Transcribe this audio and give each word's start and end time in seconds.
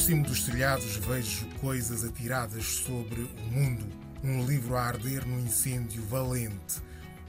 cimo 0.00 0.24
dos 0.24 0.44
telhados 0.44 0.96
vejo 0.96 1.46
coisas 1.60 2.04
atiradas 2.04 2.64
sobre 2.64 3.20
o 3.20 3.52
mundo. 3.52 3.86
Um 4.24 4.46
livro 4.46 4.74
a 4.74 4.82
arder 4.82 5.26
num 5.26 5.40
incêndio 5.40 6.02
valente. 6.06 6.80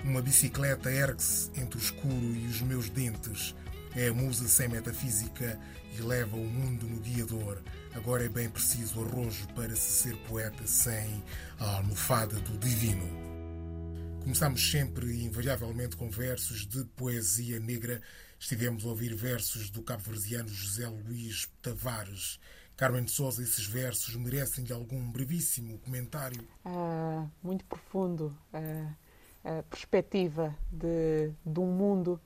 Uma 0.06 0.22
bicicleta 0.22 0.90
ergue-se 0.90 1.52
entre 1.60 1.78
o 1.78 1.82
escuro 1.82 2.34
e 2.34 2.48
os 2.48 2.62
meus 2.62 2.90
dentes. 2.90 3.54
É 3.94 4.08
a 4.08 4.14
musa 4.14 4.48
sem 4.48 4.70
metafísica 4.70 5.60
e 5.98 6.02
leva 6.02 6.38
o 6.38 6.46
mundo 6.46 6.88
no 6.88 7.02
guiador. 7.02 7.62
Agora 7.94 8.24
é 8.24 8.30
bem 8.30 8.50
preciso 8.50 9.02
arrojo 9.02 9.48
para 9.54 9.76
se 9.76 10.04
ser 10.04 10.16
poeta 10.28 10.66
sem 10.66 11.22
a 11.60 11.76
almofada 11.76 12.40
do 12.40 12.58
divino. 12.58 13.06
Começamos 14.22 14.72
sempre 14.72 15.08
e 15.08 15.26
invariavelmente 15.26 15.98
com 15.98 16.10
versos 16.10 16.66
de 16.66 16.86
poesia 16.96 17.60
negra. 17.60 18.02
Estivemos 18.40 18.86
a 18.86 18.88
ouvir 18.88 19.14
versos 19.14 19.70
do 19.70 19.84
cabo-verdiano 19.84 20.48
José 20.48 20.88
Luís 20.88 21.50
Tavares. 21.62 22.40
Carmen 22.82 23.04
de 23.04 23.12
Souza, 23.12 23.44
esses 23.44 23.68
versos 23.68 24.16
merecem 24.16 24.66
algum 24.72 25.12
brevíssimo 25.12 25.78
comentário? 25.78 26.44
Ah, 26.66 27.28
muito 27.44 27.64
profundo. 27.66 28.36
Ah, 28.52 28.92
a 29.44 29.62
perspectiva 29.62 30.58
de, 30.72 31.32
de 31.46 31.60
um 31.60 31.68
mundo 31.68 32.20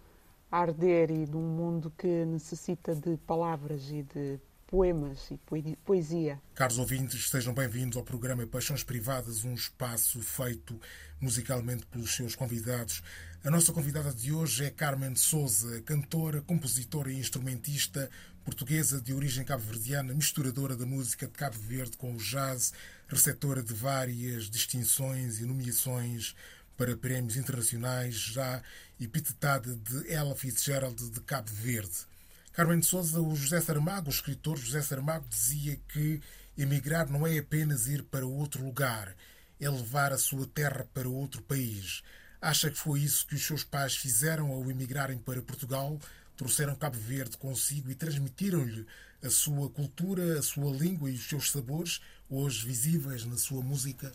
a 0.49 0.59
arder 0.59 1.11
e 1.11 1.25
de 1.25 1.35
um 1.35 1.41
mundo 1.41 1.91
que 1.97 2.23
necessita 2.23 2.95
de 2.95 3.17
palavras 3.27 3.91
e 3.91 4.03
de 4.03 4.39
poemas 4.65 5.29
e 5.29 5.75
poesia. 5.83 6.41
Caros 6.53 6.79
ouvintes, 6.79 7.29
sejam 7.29 7.53
bem-vindos 7.53 7.97
ao 7.97 8.03
programa 8.03 8.47
Paixões 8.47 8.81
Privadas, 8.81 9.43
um 9.43 9.53
espaço 9.53 10.21
feito 10.21 10.79
musicalmente 11.19 11.85
pelos 11.87 12.15
seus 12.15 12.33
convidados. 12.33 13.03
A 13.43 13.51
nossa 13.51 13.73
convidada 13.73 14.13
de 14.13 14.31
hoje 14.31 14.63
é 14.63 14.69
Carmen 14.69 15.15
Souza, 15.15 15.81
cantora, 15.81 16.41
compositora 16.41 17.11
e 17.11 17.19
instrumentista 17.19 18.09
portuguesa 18.45 19.01
de 19.01 19.11
origem 19.11 19.43
cabo-verdiana, 19.43 20.13
misturadora 20.13 20.75
da 20.75 20.85
música 20.85 21.25
de 21.25 21.33
Cabo 21.33 21.57
Verde 21.57 21.97
com 21.97 22.13
o 22.13 22.17
jazz, 22.17 22.73
receptora 23.07 23.63
de 23.63 23.73
várias 23.73 24.51
distinções 24.51 25.39
e 25.39 25.45
nomeações 25.45 26.35
para 26.77 26.95
prémios 26.95 27.37
internacionais, 27.37 28.13
já 28.13 28.61
epitetada 29.01 29.75
de 29.75 30.13
Ella 30.13 30.35
Fitzgerald 30.35 31.09
de 31.09 31.19
Cabo 31.21 31.49
Verde. 31.51 32.05
Carmen 32.53 32.79
de 32.79 32.85
Souza, 32.85 33.19
o 33.19 33.35
José 33.35 33.59
Saramago, 33.59 34.09
o 34.09 34.13
escritor 34.13 34.57
José 34.57 34.79
Saramago, 34.83 35.27
dizia 35.27 35.79
que 35.89 36.21
emigrar 36.55 37.09
não 37.09 37.25
é 37.25 37.39
apenas 37.39 37.87
ir 37.87 38.03
para 38.03 38.27
outro 38.27 38.63
lugar, 38.63 39.15
é 39.59 39.67
levar 39.67 40.13
a 40.13 40.19
sua 40.19 40.45
terra 40.45 40.87
para 40.93 41.09
outro 41.09 41.41
país. 41.41 42.03
Acha 42.39 42.69
que 42.69 42.77
foi 42.77 42.99
isso 42.99 43.25
que 43.25 43.33
os 43.33 43.43
seus 43.43 43.63
pais 43.63 43.95
fizeram 43.95 44.51
ao 44.51 44.69
emigrarem 44.69 45.17
para 45.17 45.41
Portugal? 45.41 45.99
Trouxeram 46.35 46.75
Cabo 46.75 46.97
Verde 46.97 47.37
consigo 47.37 47.89
e 47.89 47.95
transmitiram-lhe 47.95 48.85
a 49.23 49.29
sua 49.29 49.69
cultura, 49.69 50.37
a 50.37 50.41
sua 50.41 50.69
língua 50.71 51.09
e 51.09 51.13
os 51.13 51.27
seus 51.27 51.51
sabores, 51.51 52.01
hoje 52.29 52.65
visíveis 52.65 53.25
na 53.25 53.37
sua 53.37 53.61
música? 53.61 54.11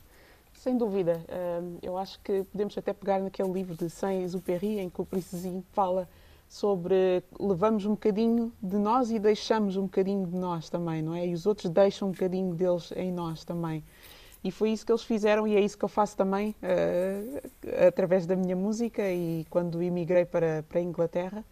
Sem 0.52 0.76
dúvida. 0.76 1.24
Eu 1.82 1.96
acho 1.96 2.20
que 2.20 2.44
podemos 2.44 2.76
até 2.76 2.92
pegar 2.92 3.18
naquele 3.18 3.50
livro 3.50 3.74
de 3.74 3.88
Saint-Exupéry, 3.88 4.78
em 4.78 4.90
que 4.90 5.00
o 5.00 5.06
Princesinho 5.06 5.64
fala 5.72 6.06
sobre 6.46 7.22
levamos 7.38 7.86
um 7.86 7.90
bocadinho 7.90 8.52
de 8.60 8.76
nós 8.76 9.10
e 9.10 9.18
deixamos 9.18 9.76
um 9.76 9.82
bocadinho 9.82 10.26
de 10.26 10.36
nós 10.36 10.68
também, 10.68 11.00
não 11.00 11.14
é? 11.14 11.26
E 11.26 11.32
os 11.32 11.46
outros 11.46 11.70
deixam 11.70 12.08
um 12.08 12.10
bocadinho 12.10 12.54
deles 12.54 12.92
em 12.96 13.10
nós 13.10 13.44
também. 13.44 13.82
E 14.42 14.50
foi 14.50 14.70
isso 14.70 14.84
que 14.84 14.90
eles 14.90 15.02
fizeram 15.02 15.46
e 15.46 15.54
é 15.54 15.60
isso 15.60 15.78
que 15.78 15.84
eu 15.84 15.88
faço 15.88 16.16
também 16.16 16.54
uh, 16.62 17.86
através 17.86 18.26
da 18.26 18.34
minha 18.34 18.56
música 18.56 19.02
e 19.10 19.46
quando 19.48 19.82
emigrei 19.82 20.24
para, 20.24 20.62
para 20.68 20.80
a 20.80 20.82
Inglaterra. 20.82 21.44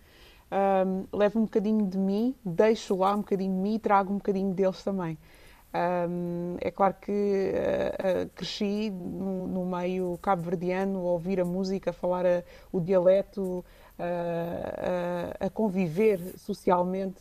Um, 0.51 1.05
levo 1.17 1.41
um 1.41 1.43
bocadinho 1.43 1.87
de 1.87 1.99
mim, 1.99 2.35
deixo 2.45 2.97
lá 2.97 3.15
um 3.15 3.19
bocadinho 3.19 3.53
de 3.53 3.61
mim 3.61 3.75
e 3.75 3.79
trago 3.79 4.13
um 4.13 4.17
bocadinho 4.17 4.55
deles 4.55 4.83
também. 4.83 5.19
Um, 5.75 6.57
é 6.61 6.71
claro 6.71 6.95
que 6.95 7.13
uh, 7.13 8.25
uh, 8.25 8.31
cresci 8.31 8.91
no, 8.91 9.47
no 9.47 9.67
meio 9.67 10.19
cabo-verdiano, 10.23 11.01
a 11.01 11.13
ouvir 11.13 11.41
a 11.41 11.45
música, 11.45 11.91
a 11.91 11.93
falar 11.93 12.25
a, 12.25 12.43
o 12.73 12.81
dialeto, 12.81 13.63
a, 13.99 15.47
a 15.47 15.51
conviver 15.51 16.19
socialmente 16.39 17.21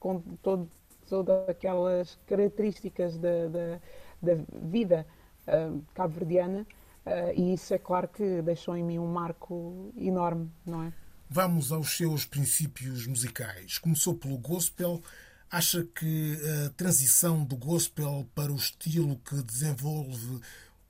com 0.00 0.20
todo, 0.42 0.68
todas 1.08 1.48
aquelas 1.48 2.18
características 2.26 3.18
da, 3.18 3.46
da, 3.46 3.78
da 4.22 4.42
vida 4.62 5.06
cabo-verdiana 5.94 6.66
uh, 7.06 7.32
e 7.34 7.54
isso 7.54 7.74
é 7.74 7.78
claro 7.78 8.08
que 8.08 8.42
deixou 8.42 8.76
em 8.76 8.82
mim 8.82 8.98
um 8.98 9.06
marco 9.06 9.92
enorme, 9.96 10.50
não 10.64 10.84
é? 10.84 10.92
Vamos 11.32 11.70
aos 11.70 11.96
seus 11.96 12.24
princípios 12.24 13.06
musicais. 13.06 13.78
Começou 13.78 14.14
pelo 14.16 14.36
gospel. 14.36 15.00
Acha 15.48 15.84
que 15.84 16.36
a 16.66 16.70
transição 16.70 17.44
do 17.44 17.56
gospel 17.56 18.26
para 18.34 18.52
o 18.52 18.56
estilo 18.56 19.16
que 19.24 19.40
desenvolve 19.42 20.40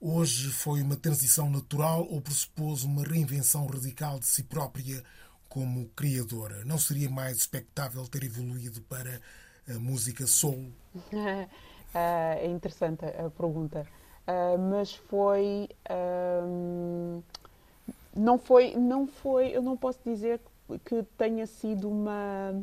Hoje 0.03 0.49
foi 0.49 0.81
uma 0.81 0.97
transição 0.97 1.51
natural 1.51 2.07
ou 2.11 2.23
pressupôs 2.23 2.85
uma 2.85 3.05
reinvenção 3.05 3.67
radical 3.67 4.19
de 4.19 4.25
si 4.25 4.43
própria 4.43 5.05
como 5.47 5.91
criadora? 5.91 6.65
Não 6.65 6.79
seria 6.79 7.11
mais 7.11 7.37
expectável 7.37 8.09
ter 8.09 8.25
evoluído 8.25 8.81
para 8.81 9.21
a 9.69 9.79
música 9.79 10.27
soul? 10.27 10.73
é 11.93 12.47
interessante 12.47 13.05
a 13.05 13.29
pergunta, 13.29 13.87
ah, 14.27 14.57
mas 14.57 14.95
foi 14.95 15.69
não 18.15 18.39
foi 18.39 18.75
não 18.75 19.07
foi 19.07 19.49
eu 19.49 19.63
não 19.63 19.77
posso 19.77 19.99
dizer 20.05 20.41
que 20.85 21.03
tenha 21.17 21.47
sido 21.47 21.89
uma 21.89 22.55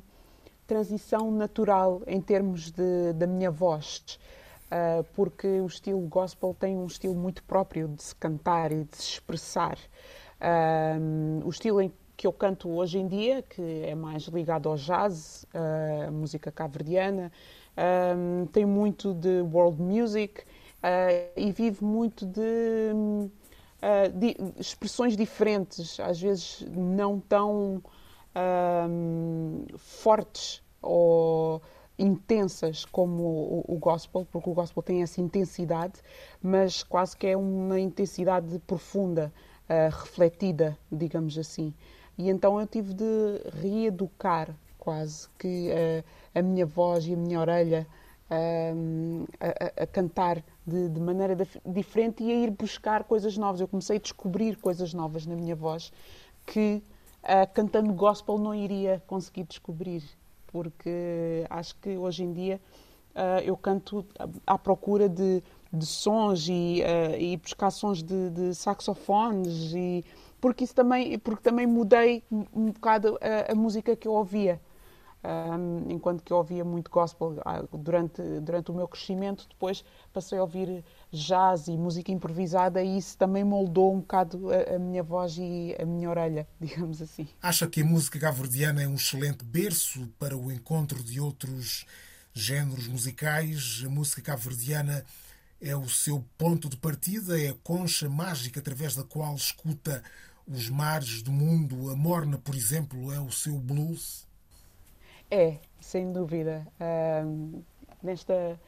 transição 0.65 1.31
natural 1.31 2.01
em 2.07 2.21
termos 2.21 2.71
de, 2.71 3.13
da 3.13 3.27
minha 3.27 3.51
voz 3.51 4.19
uh, 4.67 5.03
porque 5.13 5.47
o 5.59 5.65
estilo 5.65 6.01
gospel 6.01 6.55
tem 6.57 6.77
um 6.77 6.85
estilo 6.85 7.15
muito 7.15 7.43
próprio 7.43 7.87
de 7.87 8.03
se 8.03 8.15
cantar 8.15 8.71
e 8.71 8.83
de 8.83 8.97
se 8.97 9.13
expressar. 9.13 9.77
Uh, 10.39 11.45
o 11.45 11.49
estilo 11.49 11.81
em 11.81 11.91
que 12.15 12.25
eu 12.25 12.33
canto 12.33 12.69
hoje 12.69 12.97
em 12.97 13.07
dia, 13.07 13.43
que 13.43 13.83
é 13.85 13.93
mais 13.93 14.23
ligado 14.23 14.67
ao 14.67 14.75
jazz, 14.75 15.45
uh, 15.53 16.11
música 16.11 16.51
cabo-verdiana, 16.51 17.31
tem 18.51 18.65
muito 18.65 19.13
de 19.13 19.39
world 19.41 19.79
music 19.79 20.43
e 21.35 21.51
vive 21.51 21.85
muito 21.85 22.25
de, 22.25 22.91
de, 24.15 24.35
expressões 24.59 25.15
diferentes, 25.15 25.99
às 25.99 26.19
vezes 26.19 26.65
não 26.75 27.19
tão 27.19 27.81
fortes 29.77 30.61
ou 30.81 31.61
intensas 31.97 32.85
como 32.85 33.23
o, 33.23 33.65
o, 33.67 33.77
gospel, 33.77 34.27
porque 34.31 34.49
o 34.49 34.53
gospel 34.53 34.83
tem 34.83 35.01
essa 35.01 35.19
intensidade, 35.19 35.99
mas 36.41 36.83
quase 36.83 37.17
que 37.17 37.27
é 37.27 37.35
uma 37.35 37.79
intensidade 37.79 38.59
profunda, 38.59 39.33
uh, 39.67 39.89
refletida, 39.89 40.77
digamos 40.91 41.37
assim. 41.37 41.73
E 42.17 42.29
então 42.29 42.59
eu 42.59 42.67
tive 42.67 42.93
de 42.93 43.41
reeducar 43.61 44.49
quase 44.77 45.27
que 45.37 45.69
uh, 45.69 46.03
a 46.33 46.41
minha 46.41 46.65
voz 46.65 47.05
e 47.05 47.13
a 47.13 47.17
minha 47.17 47.39
orelha 47.39 47.87
uh, 48.29 49.27
a, 49.39 49.83
a, 49.83 49.87
cantar 49.87 50.43
de, 50.67 50.89
de 50.89 50.99
maneira 50.99 51.35
diferente 51.65 52.23
e 52.23 52.31
a 52.31 52.35
ir 52.35 52.51
buscar 52.51 53.05
coisas 53.05 53.37
novas. 53.37 53.61
Eu 53.61 53.67
comecei 53.67 53.97
a 53.97 53.99
descobrir 53.99 54.57
coisas 54.57 54.93
novas 54.93 55.25
na 55.25 55.35
minha 55.35 55.55
voz 55.55 55.91
que 56.45 56.83
cantando 57.53 57.91
gospel 57.93 58.37
não 58.37 58.55
iria 58.55 59.03
conseguir 59.05 59.43
descobrir 59.43 60.01
porque 60.47 61.45
acho 61.49 61.75
que 61.77 61.97
hoje 61.97 62.23
em 62.23 62.33
dia 62.33 62.59
uh, 63.15 63.41
eu 63.43 63.55
canto 63.57 64.05
à 64.45 64.57
procura 64.57 65.09
de, 65.09 65.43
de 65.71 65.85
sons 65.85 66.47
e, 66.47 66.81
uh, 66.81 67.19
e 67.19 67.37
buscar 67.37 67.69
sons 67.69 68.01
de, 68.01 68.29
de, 68.29 68.55
saxofones 68.55 69.73
e 69.73 70.05
porque 70.39 70.63
isso 70.63 70.73
também 70.73 71.19
porque 71.19 71.43
também 71.43 71.67
mudei 71.67 72.23
um 72.31 72.71
bocado 72.71 73.17
a, 73.21 73.51
a 73.51 73.55
música 73.55 73.95
que 73.95 74.07
eu 74.07 74.13
ouvia 74.13 74.59
um, 75.27 75.91
enquanto 75.91 76.23
que 76.23 76.31
eu 76.31 76.37
ouvia 76.37 76.63
muito 76.63 76.89
gospel 76.89 77.41
ah, 77.43 77.61
durante, 77.73 78.21
durante 78.41 78.71
o 78.71 78.73
meu 78.73 78.87
crescimento, 78.87 79.45
depois 79.49 79.83
passei 80.13 80.37
a 80.37 80.41
ouvir 80.41 80.83
jazz 81.11 81.67
e 81.67 81.77
música 81.77 82.11
improvisada 82.11 82.81
e 82.81 82.97
isso 82.97 83.17
também 83.17 83.43
moldou 83.43 83.93
um 83.93 83.99
bocado 83.99 84.49
a, 84.51 84.75
a 84.75 84.79
minha 84.79 85.03
voz 85.03 85.37
e 85.37 85.75
a 85.79 85.85
minha 85.85 86.09
orelha, 86.09 86.47
digamos 86.59 87.01
assim. 87.01 87.27
Acha 87.41 87.67
que 87.67 87.81
a 87.81 87.85
música 87.85 88.17
gavardiana 88.17 88.81
é 88.81 88.87
um 88.87 88.95
excelente 88.95 89.43
berço 89.43 90.07
para 90.17 90.37
o 90.37 90.51
encontro 90.51 91.03
de 91.03 91.19
outros 91.19 91.85
géneros 92.33 92.87
musicais? 92.87 93.83
A 93.85 93.89
música 93.89 94.21
cabo-verdiana 94.21 95.03
é 95.59 95.75
o 95.75 95.89
seu 95.89 96.23
ponto 96.37 96.69
de 96.69 96.77
partida, 96.77 97.41
é 97.41 97.49
a 97.49 97.55
concha 97.63 98.07
mágica 98.09 98.59
através 98.59 98.95
da 98.95 99.03
qual 99.03 99.35
escuta 99.35 100.03
os 100.47 100.69
mares 100.69 101.21
do 101.21 101.31
mundo. 101.31 101.89
A 101.89 101.95
morna, 101.95 102.37
por 102.37 102.55
exemplo, 102.55 103.11
é 103.11 103.19
o 103.19 103.31
seu 103.31 103.57
blues? 103.57 104.26
É, 105.29 105.57
sem 105.79 106.11
dúvida. 106.11 106.65
nesta 108.01 108.59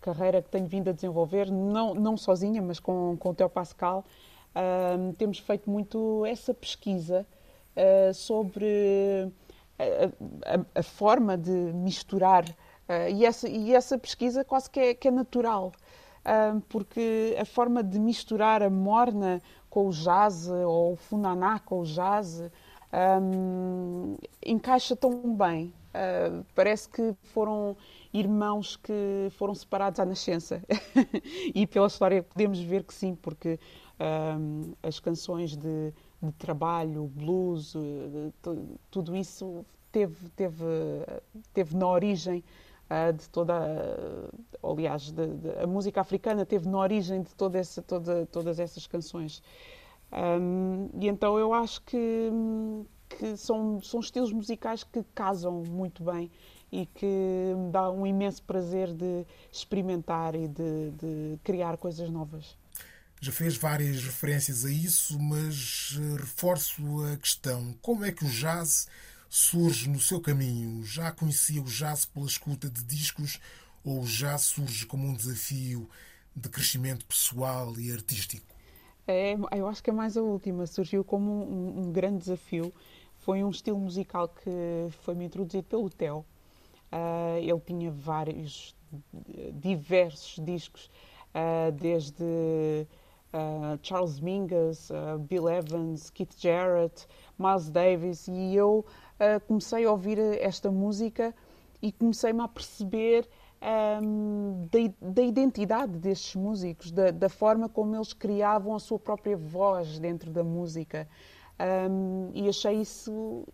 carreira 0.00 0.42
que 0.42 0.48
tenho 0.48 0.66
vindo 0.66 0.90
a 0.90 0.92
desenvolver, 0.92 1.50
não, 1.50 1.94
não 1.94 2.16
sozinha, 2.16 2.60
mas 2.60 2.80
com, 2.80 3.16
com 3.18 3.30
o 3.30 3.34
Teo 3.34 3.48
Pascal, 3.48 4.04
temos 5.18 5.38
feito 5.38 5.70
muito 5.70 6.24
essa 6.26 6.52
pesquisa 6.52 7.26
uh, 7.76 8.12
sobre 8.12 9.30
a, 9.78 10.54
a, 10.56 10.80
a, 10.80 10.82
forma 10.82 11.36
de 11.36 11.50
misturar 11.50 12.44
e, 13.14 13.24
essa, 13.24 13.48
e 13.48 13.72
essa 13.72 13.96
pesquisa 13.96 14.42
quase 14.42 14.68
que 14.68 14.80
é, 14.80 14.94
que 14.94 15.06
é 15.06 15.10
natural, 15.12 15.70
porque 16.68 17.36
a 17.38 17.44
forma 17.44 17.84
de 17.84 18.00
misturar 18.00 18.64
a 18.64 18.70
morna 18.70 19.40
com 19.68 19.86
o 19.86 19.90
jazz 19.90 20.48
ou 20.48 20.94
o 20.94 20.96
funaná 20.96 21.60
com 21.60 21.80
o 21.80 21.84
jazz 21.84 22.42
um, 23.22 24.16
encaixa 24.44 24.96
tão 24.96 25.34
bem. 25.34 25.72
Uh, 25.90 26.44
parece 26.54 26.88
que 26.88 27.14
foram 27.32 27.76
irmãos 28.12 28.76
que 28.76 29.28
foram 29.32 29.54
separados 29.54 29.98
à 29.98 30.04
nascença. 30.04 30.62
e 31.54 31.66
pela 31.66 31.86
história 31.86 32.22
podemos 32.22 32.60
ver 32.60 32.84
que 32.84 32.94
sim, 32.94 33.14
porque 33.14 33.58
um, 34.00 34.72
as 34.82 35.00
canções 35.00 35.56
de, 35.56 35.92
de 36.22 36.32
trabalho, 36.32 37.06
blues, 37.06 37.72
de, 37.72 38.30
de, 38.54 38.78
tudo 38.90 39.16
isso 39.16 39.64
teve, 39.90 40.28
teve, 40.30 40.64
teve 41.52 41.76
na 41.76 41.88
origem 41.88 42.44
uh, 42.88 43.12
de 43.12 43.28
toda. 43.28 43.54
Uh, 44.62 44.72
aliás, 44.72 45.10
de, 45.10 45.22
a 45.62 45.66
música 45.66 46.00
africana 46.00 46.46
teve 46.46 46.68
na 46.68 46.78
origem 46.78 47.22
de 47.22 47.34
toda 47.34 47.58
essa, 47.58 47.82
toda, 47.82 48.26
todas 48.26 48.58
essas 48.58 48.86
canções. 48.86 49.42
Um, 50.12 50.88
e 51.00 51.08
então 51.08 51.38
eu 51.38 51.52
acho 51.52 51.82
que, 51.82 52.30
que 53.10 53.36
são, 53.36 53.82
são 53.82 54.00
estilos 54.00 54.32
musicais 54.32 54.84
que 54.84 55.02
casam 55.14 55.62
muito 55.64 56.04
bem 56.04 56.30
e 56.72 56.86
que 56.86 57.06
me 57.56 57.70
dá 57.72 57.90
um 57.90 58.06
imenso 58.06 58.42
prazer 58.44 58.92
de 58.92 59.26
experimentar 59.52 60.34
e 60.34 60.46
de, 60.46 60.90
de 60.92 61.38
criar 61.42 61.76
coisas 61.76 62.08
novas. 62.10 62.56
Já 63.20 63.32
fez 63.32 63.56
várias 63.56 64.02
referências 64.02 64.64
a 64.64 64.70
isso, 64.70 65.18
mas 65.18 65.98
eh, 65.98 66.20
reforço 66.20 66.82
a 67.12 67.16
questão: 67.18 67.74
como 67.82 68.04
é 68.04 68.12
que 68.12 68.24
o 68.24 68.28
jazz 68.28 68.88
surge 69.28 69.90
no 69.90 70.00
seu 70.00 70.20
caminho? 70.20 70.82
Já 70.84 71.12
conhecia 71.12 71.60
o 71.60 71.66
jazz 71.66 72.06
pela 72.06 72.26
escuta 72.26 72.70
de 72.70 72.82
discos 72.84 73.38
ou 73.84 74.06
já 74.06 74.38
surge 74.38 74.86
como 74.86 75.06
um 75.06 75.14
desafio 75.14 75.88
de 76.34 76.48
crescimento 76.48 77.04
pessoal 77.04 77.78
e 77.78 77.92
artístico? 77.92 78.46
É, 79.06 79.36
eu 79.52 79.66
acho 79.66 79.82
que 79.82 79.90
é 79.90 79.92
mais 79.92 80.16
a 80.16 80.22
última. 80.22 80.66
Surgiu 80.66 81.04
como 81.04 81.30
um, 81.30 81.80
um 81.80 81.92
grande 81.92 82.18
desafio. 82.18 82.72
Foi 83.20 83.44
um 83.44 83.50
estilo 83.50 83.78
musical 83.78 84.28
que 84.28 84.88
foi-me 85.02 85.26
introduzido 85.26 85.64
pelo 85.64 85.90
Theo. 85.90 86.24
Uh, 86.90 87.36
ele 87.38 87.60
tinha 87.60 87.90
vários, 87.90 88.74
diversos 89.52 90.42
discos, 90.42 90.90
uh, 91.34 91.70
desde 91.70 92.24
uh, 92.24 93.78
Charles 93.82 94.20
Mingus, 94.20 94.90
Bill 95.28 95.48
Evans, 95.50 96.08
Keith 96.10 96.34
Jarrett, 96.38 97.06
Miles 97.38 97.70
Davis, 97.70 98.26
e 98.26 98.56
eu 98.56 98.84
comecei 99.46 99.84
a 99.84 99.90
ouvir 99.90 100.18
esta 100.40 100.70
música 100.70 101.34
e 101.82 101.92
comecei-me 101.92 102.40
a 102.40 102.48
perceber 102.48 103.28
um, 104.02 104.66
da, 104.70 105.10
da, 105.12 105.22
identidade 105.22 105.98
destes 105.98 106.34
músicos, 106.34 106.90
da, 106.90 107.10
da, 107.10 107.28
forma 107.28 107.68
como 107.68 107.94
eles 107.94 108.14
criavam 108.14 108.74
a 108.74 108.78
sua 108.78 108.98
própria 108.98 109.36
voz 109.36 109.98
dentro 109.98 110.30
da 110.30 110.42
música. 110.42 111.06
Um, 111.60 112.30
e 112.32 112.48
achei 112.48 112.80
isso 112.80 113.12
uh, 113.12 113.44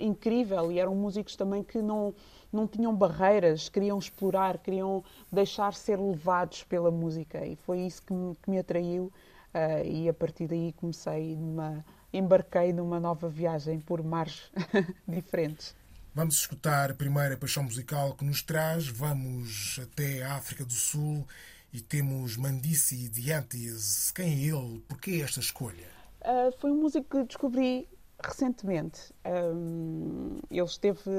incrível. 0.00 0.70
E 0.70 0.78
eram 0.78 0.94
músicos 0.94 1.34
também 1.34 1.62
que 1.62 1.80
não, 1.82 2.14
não 2.52 2.66
tinham 2.66 2.94
barreiras, 2.94 3.68
queriam 3.68 3.98
explorar, 3.98 4.58
queriam 4.58 5.02
deixar 5.30 5.74
ser 5.74 5.98
levados 5.98 6.62
pela 6.64 6.90
música. 6.90 7.44
E 7.44 7.56
foi 7.56 7.80
isso 7.80 8.02
que 8.02 8.12
me, 8.12 8.36
que 8.36 8.50
me 8.50 8.58
atraiu. 8.58 9.12
Uh, 9.54 9.84
e 9.84 10.08
a 10.08 10.14
partir 10.14 10.46
daí 10.46 10.72
comecei 10.72 11.36
numa. 11.36 11.84
embarquei 12.12 12.72
numa 12.72 12.98
nova 12.98 13.28
viagem 13.28 13.80
por 13.80 14.02
mares 14.02 14.50
diferentes. 15.06 15.74
Vamos 16.14 16.36
escutar 16.36 16.90
a 16.90 16.94
primeira 16.94 17.36
paixão 17.36 17.62
musical 17.62 18.14
que 18.14 18.24
nos 18.24 18.42
traz. 18.42 18.86
Vamos 18.86 19.78
até 19.82 20.22
a 20.22 20.34
África 20.36 20.64
do 20.64 20.72
Sul 20.72 21.26
e 21.72 21.80
temos 21.80 22.36
Mandisi 22.36 23.08
Diantes. 23.08 24.10
Quem 24.10 24.26
é 24.26 24.54
ele? 24.54 24.82
Porquê 24.88 25.22
esta 25.22 25.40
escolha? 25.40 25.91
Uh, 26.24 26.52
foi 26.58 26.70
um 26.70 26.80
músico 26.80 27.18
que 27.18 27.24
descobri 27.24 27.88
recentemente. 28.22 29.12
Um, 29.26 30.38
ele 30.50 30.64
esteve. 30.64 31.10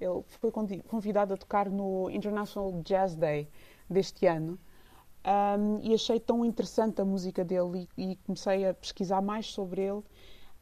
Ele 0.00 0.22
foi 0.40 0.50
convidado 0.88 1.34
a 1.34 1.36
tocar 1.36 1.70
no 1.70 2.10
International 2.10 2.72
Jazz 2.82 3.14
Day 3.14 3.48
deste 3.88 4.26
ano. 4.26 4.58
Um, 5.24 5.78
e 5.80 5.94
achei 5.94 6.18
tão 6.18 6.44
interessante 6.44 7.00
a 7.00 7.04
música 7.04 7.44
dele 7.44 7.88
e, 7.96 8.12
e 8.12 8.16
comecei 8.16 8.66
a 8.66 8.74
pesquisar 8.74 9.20
mais 9.20 9.46
sobre 9.46 9.82
ele 9.82 10.02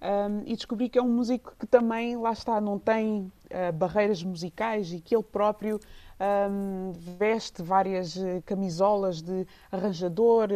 um, 0.03 0.43
e 0.47 0.57
descobri 0.57 0.89
que 0.89 0.99
é 0.99 1.03
um 1.03 1.09
músico 1.09 1.55
que 1.59 1.67
também, 1.67 2.17
lá 2.17 2.33
está, 2.33 2.59
não 2.59 2.79
tem 2.79 3.31
uh, 3.51 3.73
barreiras 3.75 4.23
musicais 4.23 4.93
e 4.93 5.01
que 5.01 5.15
ele 5.15 5.23
próprio 5.23 5.79
um, 6.21 6.93
veste 6.93 7.63
várias 7.63 8.17
uh, 8.17 8.43
camisolas 8.45 9.23
de 9.23 9.47
arranjador, 9.73 10.49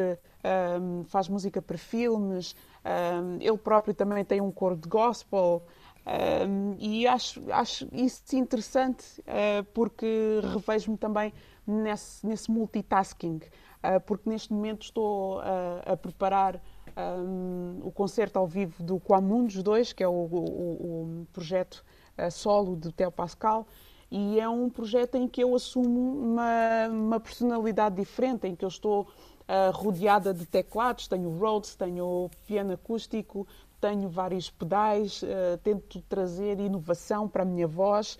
um, 0.81 1.05
faz 1.05 1.29
música 1.29 1.63
para 1.63 1.79
filmes, 1.79 2.55
ele 3.41 3.57
próprio 3.57 3.95
também 3.95 4.23
tem 4.25 4.43
um 4.43 4.53
coro 4.53 4.77
de 4.77 4.87
gospel. 4.87 5.63
e 6.79 7.07
acho, 7.07 7.43
acho 7.51 7.89
isso 7.91 8.37
interessante 8.37 9.21
uh, 9.21 9.65
porque 9.73 10.41
revejo-me 10.53 10.99
também 10.99 11.33
nesse, 11.67 12.27
nesse 12.27 12.51
multitasking, 12.51 13.41
porque 14.07 14.29
neste 14.29 14.53
momento 14.53 14.83
estou 14.83 15.41
a 15.41 15.97
preparar 15.97 16.61
um, 16.97 17.81
o 17.83 17.91
concerto 17.91 18.39
ao 18.39 18.47
vivo 18.47 18.83
do 18.83 19.01
Quamundos 19.01 19.63
2, 19.63 19.93
que 19.93 20.03
é 20.03 20.09
o, 20.09 20.13
o, 20.13 21.23
o 21.23 21.27
projeto 21.33 21.85
uh, 22.19 22.31
solo 22.31 22.77
de 22.77 22.93
Theo 22.93 23.11
Pascal, 23.11 23.67
e 24.17 24.39
é 24.39 24.49
um 24.49 24.71
projeto 24.71 25.17
em 25.17 25.27
que 25.27 25.43
eu 25.43 25.57
assumo 25.57 26.13
uma, 26.13 26.87
uma 26.89 27.19
personalidade 27.19 27.97
diferente, 27.97 28.47
em 28.47 28.55
que 28.55 28.65
eu 28.65 28.69
estou 28.69 29.01
uh, 29.03 29.73
rodeada 29.73 30.33
de 30.33 30.47
teclados, 30.47 31.09
tenho 31.09 31.37
Rhodes, 31.37 31.75
tenho 31.75 32.31
piano 32.47 32.75
acústico, 32.75 33.45
tenho 33.81 34.09
vários 34.09 34.49
pedais, 34.49 35.21
uh, 35.25 35.59
tento 35.65 36.01
trazer 36.03 36.61
inovação 36.61 37.29
para 37.29 37.43
a 37.43 37.45
minha 37.45 37.67
voz 37.67 38.17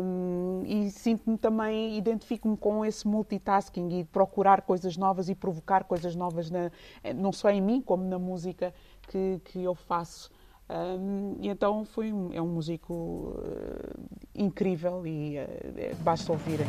um, 0.00 0.62
e 0.64 0.92
sinto-me 0.92 1.36
também, 1.36 1.98
identifico-me 1.98 2.56
com 2.56 2.84
esse 2.84 3.04
multitasking 3.08 3.98
e 3.98 4.04
procurar 4.04 4.62
coisas 4.62 4.96
novas 4.96 5.28
e 5.28 5.34
provocar 5.34 5.82
coisas 5.82 6.14
novas, 6.14 6.52
na, 6.52 6.70
não 7.16 7.32
só 7.32 7.50
em 7.50 7.60
mim, 7.60 7.80
como 7.80 8.04
na 8.04 8.18
música 8.18 8.72
que, 9.08 9.40
que 9.46 9.60
eu 9.60 9.74
faço. 9.74 10.30
Um, 10.68 11.36
e 11.40 11.48
então 11.48 11.84
foi, 11.84 12.08
é 12.32 12.42
um 12.42 12.48
músico 12.48 13.34
uh, 13.38 14.04
incrível 14.34 15.06
e 15.06 15.38
uh, 15.38 15.96
basta 16.02 16.32
ouvirem. 16.32 16.66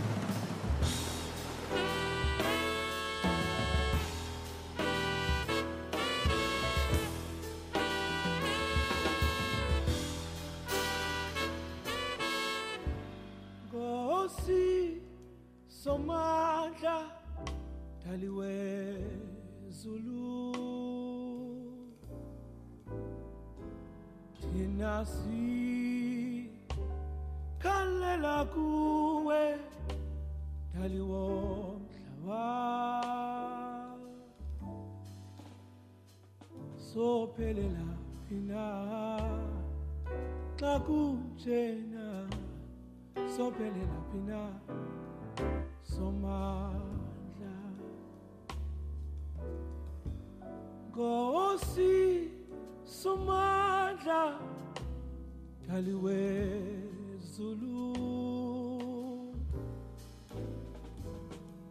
Nasi 24.78 26.50
khalela 27.62 28.46
kuwe 28.54 29.42
daliwo 30.74 31.24
mhlaba 31.84 32.46
sophelela 36.90 37.88
phina 38.26 38.66
xa 40.60 40.74
kunjena. 40.86 42.08
Sophelela 43.36 44.00
phina 44.10 44.42
somandla 45.94 47.56
ngosi 50.90 51.96
somandla 53.00 54.22
wezulu 56.04 57.58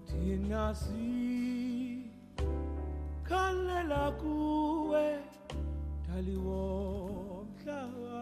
thina 0.06 0.74
sikhalela 3.24 4.04
kuwe 4.20 5.06
dali 6.08 6.36
womhlaba 6.36 8.20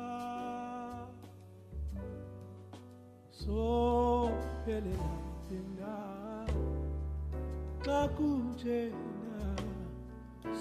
sophelela 3.31 5.15
thina 5.49 5.95
xa 7.85 8.01
kunjena 8.17 9.43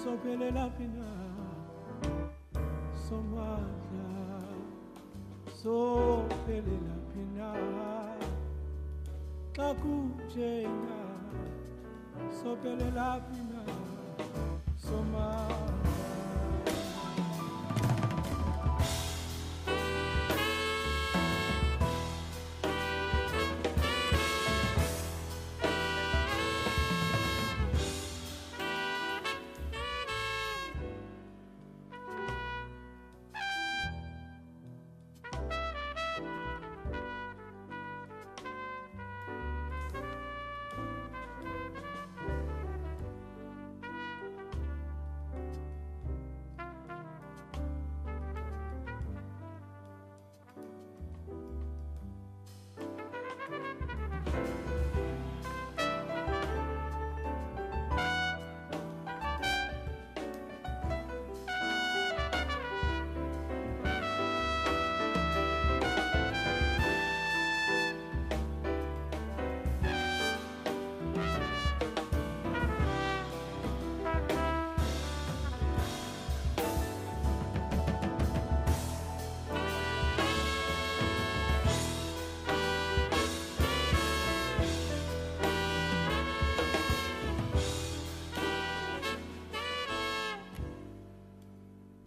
sophelela 0.02 0.64
phina 0.76 1.10
somandla 3.04 4.33
sophelela 5.64 6.96
phi 7.10 7.22
na? 7.36 7.50
Xa 9.56 9.68
kunjenga 9.80 11.02
sophelela 12.40 13.08
phi 13.28 13.40
na? 13.50 13.62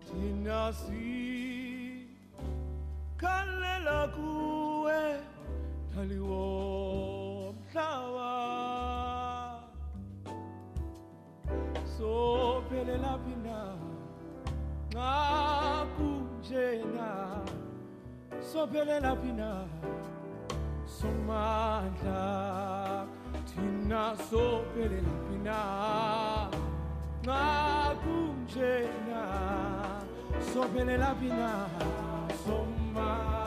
thina 0.05 0.73
sikhalela 3.13 3.99
kuwe 4.15 5.01
daliwomhlaba 5.95 8.33
sophelela 11.97 13.13
phi 13.23 13.35
na 13.45 13.59
nxa 14.91 15.15
kunjena 15.95 17.09
sophelela 18.51 19.11
phi 19.21 19.31
na 19.39 19.49
so 19.89 20.00
somancak 21.01 22.13
Tina 23.49 24.15
so 24.29 24.63
pina 24.73 25.61
Na 27.25 27.95
kumjena 28.03 29.25
So 30.53 30.61
pina 31.19 31.51
Somancak 32.45 33.40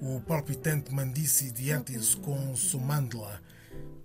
O 0.00 0.20
palpitante 0.20 0.94
Mandici 0.94 1.50
diante-se 1.50 2.16
com 2.18 2.54
Sumandla. 2.54 3.40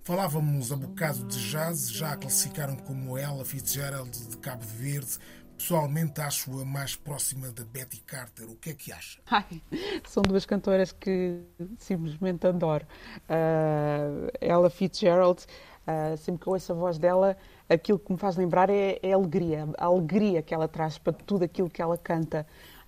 Falávamos 0.04 0.72
há 0.72 0.76
bocado 0.76 1.22
de 1.24 1.50
jazz, 1.50 1.90
já 1.92 2.12
a 2.12 2.16
classificaram 2.16 2.74
como 2.76 3.16
ela, 3.16 3.44
Fitzgerald 3.44 4.10
de 4.10 4.36
Cabo 4.38 4.64
Verde. 4.64 5.18
Pessoalmente 5.56 6.20
acho-a 6.20 6.64
mais 6.64 6.96
próxima 6.96 7.52
da 7.52 7.64
Betty 7.64 8.00
Carter. 8.00 8.50
O 8.50 8.56
que 8.56 8.70
é 8.70 8.74
que 8.74 8.90
acha? 8.90 9.20
Ai, 9.30 9.62
são 10.08 10.20
duas 10.22 10.44
cantoras 10.44 10.90
que 10.90 11.40
simplesmente 11.78 12.46
adoro. 12.48 12.84
Uh, 13.28 14.28
ela 14.40 14.68
Fitzgerald, 14.68 15.46
uh, 15.86 16.16
sempre 16.16 16.42
que 16.42 16.50
ouço 16.50 16.72
a 16.72 16.74
voz 16.74 16.98
dela, 16.98 17.36
aquilo 17.68 17.98
que 17.98 18.10
me 18.10 18.18
faz 18.18 18.36
lembrar 18.36 18.70
é, 18.70 18.98
é 19.02 19.12
a 19.12 19.14
alegria, 19.14 19.68
a 19.78 19.84
alegria 19.84 20.42
que 20.42 20.52
ela 20.52 20.66
traz 20.66 20.98
para 20.98 21.12
tudo 21.12 21.44
aquilo 21.44 21.70
que 21.70 21.80
ela 21.80 21.96
canta. 21.96 22.44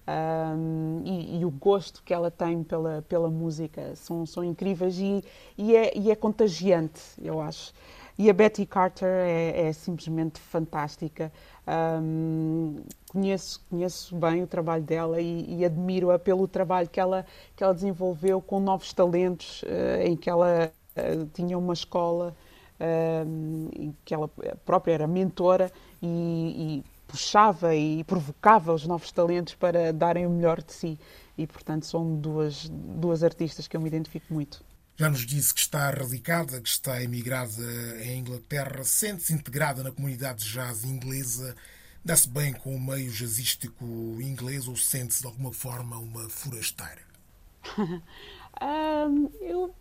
Um, 0.06 1.02
e, 1.04 1.38
e, 1.38 1.44
o 1.46 1.50
gosto 1.50 2.02
que 2.02 2.12
ela 2.12 2.30
tem 2.30 2.62
pela, 2.62 3.02
pela 3.08 3.30
música 3.30 3.96
são, 3.96 4.26
são 4.26 4.44
incríveis 4.44 4.98
e, 4.98 5.24
e, 5.56 5.74
é, 5.74 5.96
e 5.96 6.10
é 6.10 6.14
contagiante, 6.14 7.00
eu 7.22 7.40
acho. 7.40 7.72
E 8.18 8.30
a 8.30 8.32
Betty 8.32 8.64
Carter 8.64 9.08
é, 9.08 9.68
é 9.68 9.72
simplesmente 9.72 10.38
fantástica. 10.38 11.32
Um, 11.66 12.82
conheço, 13.10 13.64
conheço 13.68 14.14
bem 14.14 14.42
o 14.42 14.46
trabalho 14.46 14.84
dela 14.84 15.20
e, 15.20 15.58
e 15.58 15.64
admiro-a 15.64 16.18
pelo 16.18 16.46
trabalho 16.46 16.88
que 16.88 17.00
ela, 17.00 17.26
que 17.56 17.64
ela 17.64 17.74
desenvolveu 17.74 18.40
com 18.40 18.60
novos 18.60 18.92
talentos, 18.92 19.62
uh, 19.62 20.02
em 20.04 20.16
que 20.16 20.30
ela 20.30 20.70
uh, 20.96 21.26
tinha 21.32 21.58
uma 21.58 21.72
escola, 21.72 22.36
uh, 22.78 23.70
em 23.74 23.96
que 24.04 24.14
ela 24.14 24.30
própria 24.64 24.92
era 24.92 25.06
mentora 25.08 25.72
e, 26.00 26.82
e 26.84 26.93
puxava 27.14 27.76
e 27.76 28.02
provocava 28.02 28.74
os 28.74 28.84
novos 28.88 29.12
talentos 29.12 29.54
para 29.54 29.92
darem 29.92 30.26
o 30.26 30.30
melhor 30.30 30.60
de 30.60 30.72
si. 30.72 30.98
E, 31.38 31.46
portanto, 31.46 31.86
são 31.86 32.16
duas, 32.16 32.68
duas 32.68 33.22
artistas 33.22 33.68
que 33.68 33.76
eu 33.76 33.80
me 33.80 33.86
identifico 33.86 34.34
muito. 34.34 34.64
Já 34.96 35.08
nos 35.08 35.24
disse 35.24 35.54
que 35.54 35.60
está 35.60 35.90
radicada, 35.90 36.60
que 36.60 36.68
está 36.68 37.00
emigrada 37.00 37.62
em 38.04 38.18
Inglaterra, 38.18 38.82
sente-se 38.82 39.32
integrada 39.32 39.84
na 39.84 39.92
comunidade 39.92 40.44
de 40.44 40.52
jazz 40.52 40.84
inglesa, 40.84 41.54
dá-se 42.04 42.28
bem 42.28 42.52
com 42.52 42.74
o 42.74 42.80
meio 42.80 43.10
jazzístico 43.10 43.84
inglês 44.20 44.66
ou 44.66 44.76
sente-se 44.76 45.20
de 45.20 45.26
alguma 45.26 45.52
forma 45.52 45.96
uma 45.98 46.28
forasteira? 46.28 47.02
um, 48.60 49.30
eu 49.40 49.72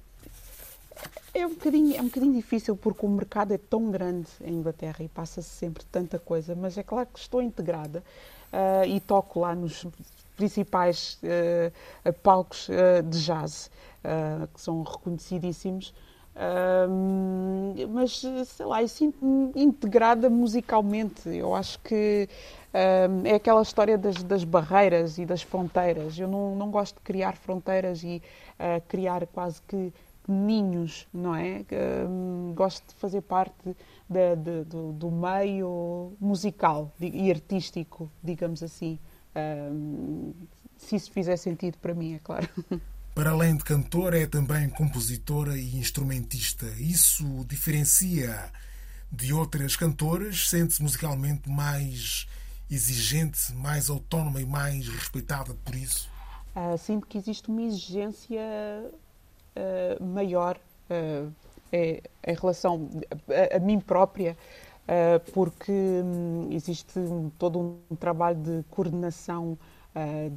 é 1.34 1.46
um, 1.46 1.50
bocadinho, 1.50 1.98
é 1.98 2.02
um 2.02 2.06
bocadinho 2.06 2.34
difícil 2.34 2.76
porque 2.76 3.06
o 3.06 3.10
mercado 3.10 3.54
é 3.54 3.58
tão 3.58 3.90
grande 3.90 4.28
em 4.42 4.54
Inglaterra 4.54 4.98
e 5.04 5.08
passa-se 5.08 5.50
sempre 5.50 5.84
tanta 5.86 6.20
coisa, 6.20 6.56
mas 6.56 6.78
é 6.78 6.84
claro 6.84 7.08
que 7.12 7.20
estou 7.20 7.42
integrada 7.42 8.04
uh, 8.54 8.86
e 8.86 9.00
toco 9.00 9.40
lá 9.40 9.56
nos 9.56 9.86
principais 10.38 11.20
uh, 11.24 12.14
palcos 12.22 12.70
uh, 12.70 13.02
de 13.04 13.20
jazz, 13.24 13.72
que 14.54 14.60
são 14.60 14.84
reconhecidíssimos. 14.84 15.94
mas, 17.90 18.22
sei 18.48 18.66
lá, 18.66 18.82
eu 18.82 18.88
sinto-me 18.90 19.54
integrada 19.56 20.30
musicalmente. 20.30 21.30
Eu 21.30 21.56
acho 21.56 21.80
que 21.80 22.28
é 22.74 23.34
aquela 23.34 23.62
história 23.62 23.98
das, 23.98 24.22
das, 24.22 24.44
barreiras 24.44 25.18
e 25.18 25.26
das 25.26 25.42
fronteiras. 25.42 26.20
Eu 26.20 26.28
não, 26.28 26.54
não 26.54 26.70
gosto 26.70 26.96
de 26.96 27.02
criar 27.02 27.38
fronteiras 27.38 28.04
e 28.04 28.22
criar 28.90 29.26
quase 29.28 29.62
que 29.62 29.94
ninhos, 30.28 31.08
não 31.14 31.36
é? 31.36 31.66
Um, 32.08 32.54
gosto 32.56 32.88
de 32.88 32.96
fazer 32.96 33.22
parte 33.22 33.76
de, 34.10 34.36
de, 34.36 34.64
do, 34.64 34.94
do, 34.94 35.12
meio 35.12 36.14
musical 36.20 36.92
e 37.00 37.30
artístico, 37.30 38.10
digamos 38.24 38.64
assim. 38.64 39.00
Um, 39.36 40.34
se 40.78 40.96
isso 40.96 41.12
fizer 41.12 41.38
sentido 41.38 41.78
para 41.78 41.94
mim, 41.94 42.14
é 42.16 42.20
claro. 42.20 42.48
Para 43.16 43.30
além 43.30 43.56
de 43.56 43.64
cantora, 43.64 44.20
é 44.20 44.26
também 44.26 44.68
compositora 44.70 45.56
e 45.56 45.78
instrumentista. 45.78 46.66
Isso 46.80 47.46
diferencia 47.48 48.52
de 49.12 49.32
outras 49.32 49.76
cantoras? 49.76 50.50
Sente-se 50.50 50.82
musicalmente 50.82 51.48
mais 51.48 52.28
exigente, 52.72 53.54
mais 53.54 53.88
autónoma 53.88 54.42
e 54.42 54.46
mais 54.46 54.88
respeitada 54.88 55.54
por 55.54 55.76
isso? 55.76 56.10
Uh, 56.56 56.76
sinto 56.76 57.06
que 57.06 57.18
existe 57.20 57.50
uma 57.50 57.62
exigência 57.62 58.42
uh, 59.56 60.04
maior 60.04 60.58
uh, 60.90 61.32
é, 61.72 62.02
em 62.26 62.36
relação 62.36 62.90
a, 63.30 63.58
a, 63.58 63.60
mim 63.60 63.80
própria 63.80 64.38
uh, 64.84 65.32
porque 65.32 65.72
um, 65.72 66.50
existe 66.52 67.00
um, 67.00 67.30
todo 67.38 67.60
um 67.90 67.96
trabalho 67.96 68.38
de 68.38 68.64
coordenação, 68.70 69.58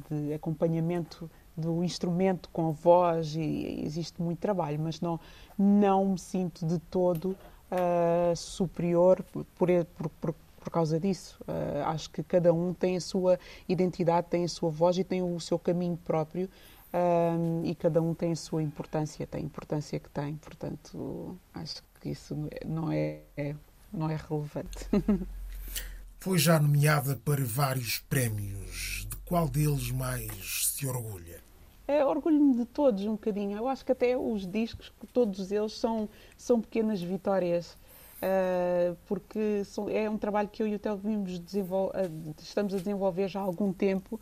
de 0.07 0.33
acompanhamento 0.35 1.27
do 1.55 1.83
instrumento 1.83 2.47
com 2.53 2.67
a 2.67 2.71
voz 2.71 3.35
e 3.35 3.81
existe 3.83 4.21
muito 4.21 4.37
trabalho, 4.37 4.79
mas 4.79 5.01
não, 5.01 5.19
não 5.57 6.09
me 6.09 6.19
sinto 6.19 6.63
de 6.63 6.77
todo 6.77 7.35
superior 8.35 9.23
por, 9.33 9.43
por, 9.47 10.09
por, 10.21 10.35
por, 10.59 10.69
causa 10.69 10.99
disso. 10.99 11.39
Uh, 11.47 11.83
acho 11.85 12.11
que 12.11 12.21
cada 12.21 12.53
um 12.53 12.71
tem 12.71 12.97
a 12.97 13.01
sua 13.01 13.39
identidade, 13.67 14.27
tem 14.29 14.43
a 14.43 14.47
sua 14.47 14.69
voz 14.69 14.95
e 14.99 15.03
tem 15.03 15.23
o 15.23 15.39
seu 15.39 15.57
caminho 15.57 15.97
próprio 16.05 16.47
uh, 16.93 17.65
e 17.65 17.75
cada 17.75 18.01
um 18.01 18.13
tem 18.13 18.31
a 18.31 18.35
sua 18.35 18.61
importância, 18.63 19.25
tem 19.27 19.41
a 19.41 19.45
importância 19.45 19.99
que 19.99 20.09
tem, 20.09 20.35
portanto 20.35 21.37
acho 21.53 21.83
que 21.99 22.09
isso 22.09 22.35
não 22.65 22.91
é, 22.91 23.21
é 23.35 23.55
não 23.91 24.09
é 24.09 24.15
relevante. 24.15 24.87
Foi 26.19 26.37
já 26.37 26.59
nomeada 26.59 27.15
para 27.23 27.43
vários 27.43 27.99
prémios. 27.99 29.07
De 29.09 29.15
qual 29.17 29.47
deles 29.47 29.91
mais 29.91 30.73
se 30.75 30.85
orgulha? 30.85 31.39
É, 31.87 32.03
orgulho-me 32.03 32.55
de 32.55 32.65
todos 32.65 33.05
um 33.05 33.11
bocadinho. 33.11 33.57
Eu 33.57 33.67
acho 33.67 33.85
que 33.85 33.91
até 33.91 34.17
os 34.17 34.45
discos, 34.45 34.91
todos 35.13 35.51
eles 35.51 35.73
são, 35.73 36.09
são 36.35 36.59
pequenas 36.59 37.01
vitórias. 37.01 37.77
Uh, 38.17 38.97
porque 39.05 39.63
são, 39.63 39.87
é 39.87 40.09
um 40.09 40.17
trabalho 40.17 40.49
que 40.49 40.61
eu 40.61 40.67
e 40.67 40.73
o 40.73 40.79
Tel 40.79 40.97
vimos 40.97 41.37
desenvol 41.37 41.89
uh, 41.89 42.35
estamos 42.41 42.73
a 42.73 42.77
desenvolver 42.77 43.27
já 43.27 43.39
há 43.39 43.43
algum 43.43 43.71
tempo 43.71 44.19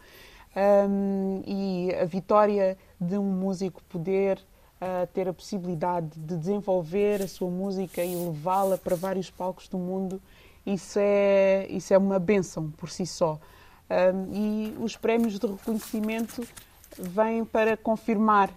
um, 0.55 1.41
e 1.45 1.93
a 1.95 2.05
vitória 2.05 2.77
de 2.99 3.17
um 3.17 3.23
músico 3.23 3.83
poder 3.89 4.39
uh, 4.81 5.05
ter 5.13 5.27
a 5.27 5.33
possibilidade 5.33 6.17
de 6.17 6.37
desenvolver 6.37 7.21
a 7.21 7.27
sua 7.27 7.49
música 7.49 8.03
e 8.03 8.15
levá-la 8.15 8.77
para 8.77 8.95
vários 8.95 9.29
palcos 9.29 9.67
do 9.67 9.77
mundo, 9.77 10.21
isso 10.65 10.97
é, 10.99 11.67
isso 11.69 11.93
é 11.93 11.97
uma 11.97 12.19
benção 12.19 12.71
por 12.71 12.89
si 12.89 13.05
só. 13.05 13.39
Um, 13.89 14.33
e 14.33 14.75
os 14.79 14.95
prémios 14.95 15.37
de 15.37 15.45
reconhecimento 15.45 16.41
vêm 16.97 17.45
para 17.45 17.77
confirmar 17.77 18.49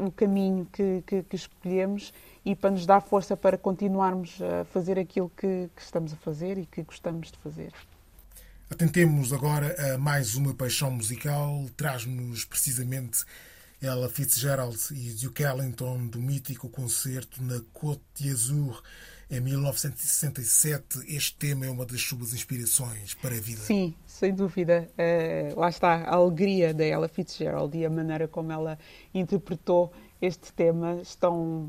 o 0.00 0.10
caminho 0.10 0.66
que, 0.72 1.02
que, 1.06 1.22
que, 1.22 1.36
escolhemos 1.36 2.12
e 2.44 2.54
para 2.54 2.70
nos 2.70 2.84
dar 2.84 3.00
força 3.00 3.36
para 3.36 3.56
continuarmos 3.56 4.38
a 4.42 4.64
fazer 4.66 4.98
aquilo 4.98 5.30
que, 5.36 5.70
que 5.74 5.82
estamos 5.82 6.12
a 6.12 6.16
fazer 6.16 6.58
e 6.58 6.66
que 6.66 6.82
gostamos 6.82 7.30
de 7.30 7.38
fazer. 7.38 7.72
Atentemos 8.68 9.32
agora 9.32 9.94
a 9.94 9.96
mais 9.96 10.34
uma 10.34 10.52
paixão 10.52 10.90
musical. 10.90 11.66
Traz-nos 11.76 12.44
precisamente 12.44 13.24
ela 13.80 14.08
Fitzgerald 14.08 14.76
e 14.90 15.12
Duke 15.12 15.44
Ellington 15.44 16.08
do 16.08 16.20
mítico 16.20 16.68
concerto 16.68 17.40
na 17.44 17.60
Côte 17.72 18.02
d'Azur 18.18 18.82
em 19.30 19.40
1967. 19.40 20.98
Este 21.06 21.36
tema 21.36 21.66
é 21.66 21.70
uma 21.70 21.86
das 21.86 22.02
suas 22.02 22.34
inspirações 22.34 23.14
para 23.14 23.36
a 23.36 23.40
vida. 23.40 23.60
Sim, 23.60 23.94
sem 24.04 24.34
dúvida. 24.34 24.90
Uh, 24.98 25.60
lá 25.60 25.68
está 25.68 25.94
a 26.02 26.16
alegria 26.16 26.74
da 26.74 26.84
Ella 26.84 27.08
Fitzgerald 27.08 27.78
e 27.78 27.86
a 27.86 27.90
maneira 27.90 28.26
como 28.26 28.50
ela 28.50 28.76
interpretou 29.14 29.92
este 30.20 30.52
tema 30.52 31.00
estão 31.02 31.68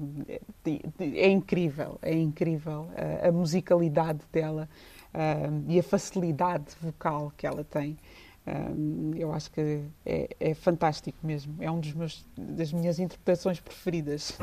é 0.66 1.30
incrível, 1.30 2.00
é 2.02 2.16
incrível 2.16 2.90
uh, 2.94 3.28
a 3.28 3.32
musicalidade 3.32 4.22
dela 4.32 4.68
uh, 5.14 5.64
e 5.68 5.80
a 5.80 5.84
facilidade 5.84 6.76
vocal 6.82 7.32
que 7.36 7.46
ela 7.46 7.64
tem. 7.64 7.98
eu 9.18 9.34
acho 9.34 9.52
que 9.52 9.82
é, 10.06 10.30
é 10.40 10.54
fantástico 10.54 11.18
mesmo. 11.22 11.56
É 11.60 11.70
um 11.70 11.80
meus 11.94 12.26
das 12.38 12.72
minhas 12.72 12.98
interpretações 12.98 13.60
preferidas. 13.60 14.38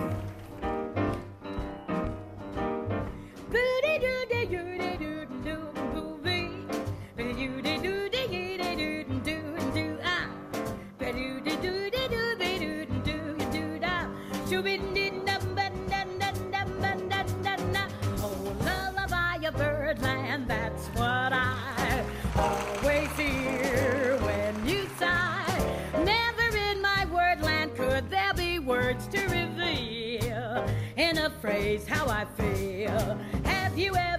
Phrase 31.78 31.86
how 31.88 32.08
I 32.08 32.24
feel. 32.36 33.18
Have 33.44 33.78
you 33.78 33.94
ever 33.96 34.13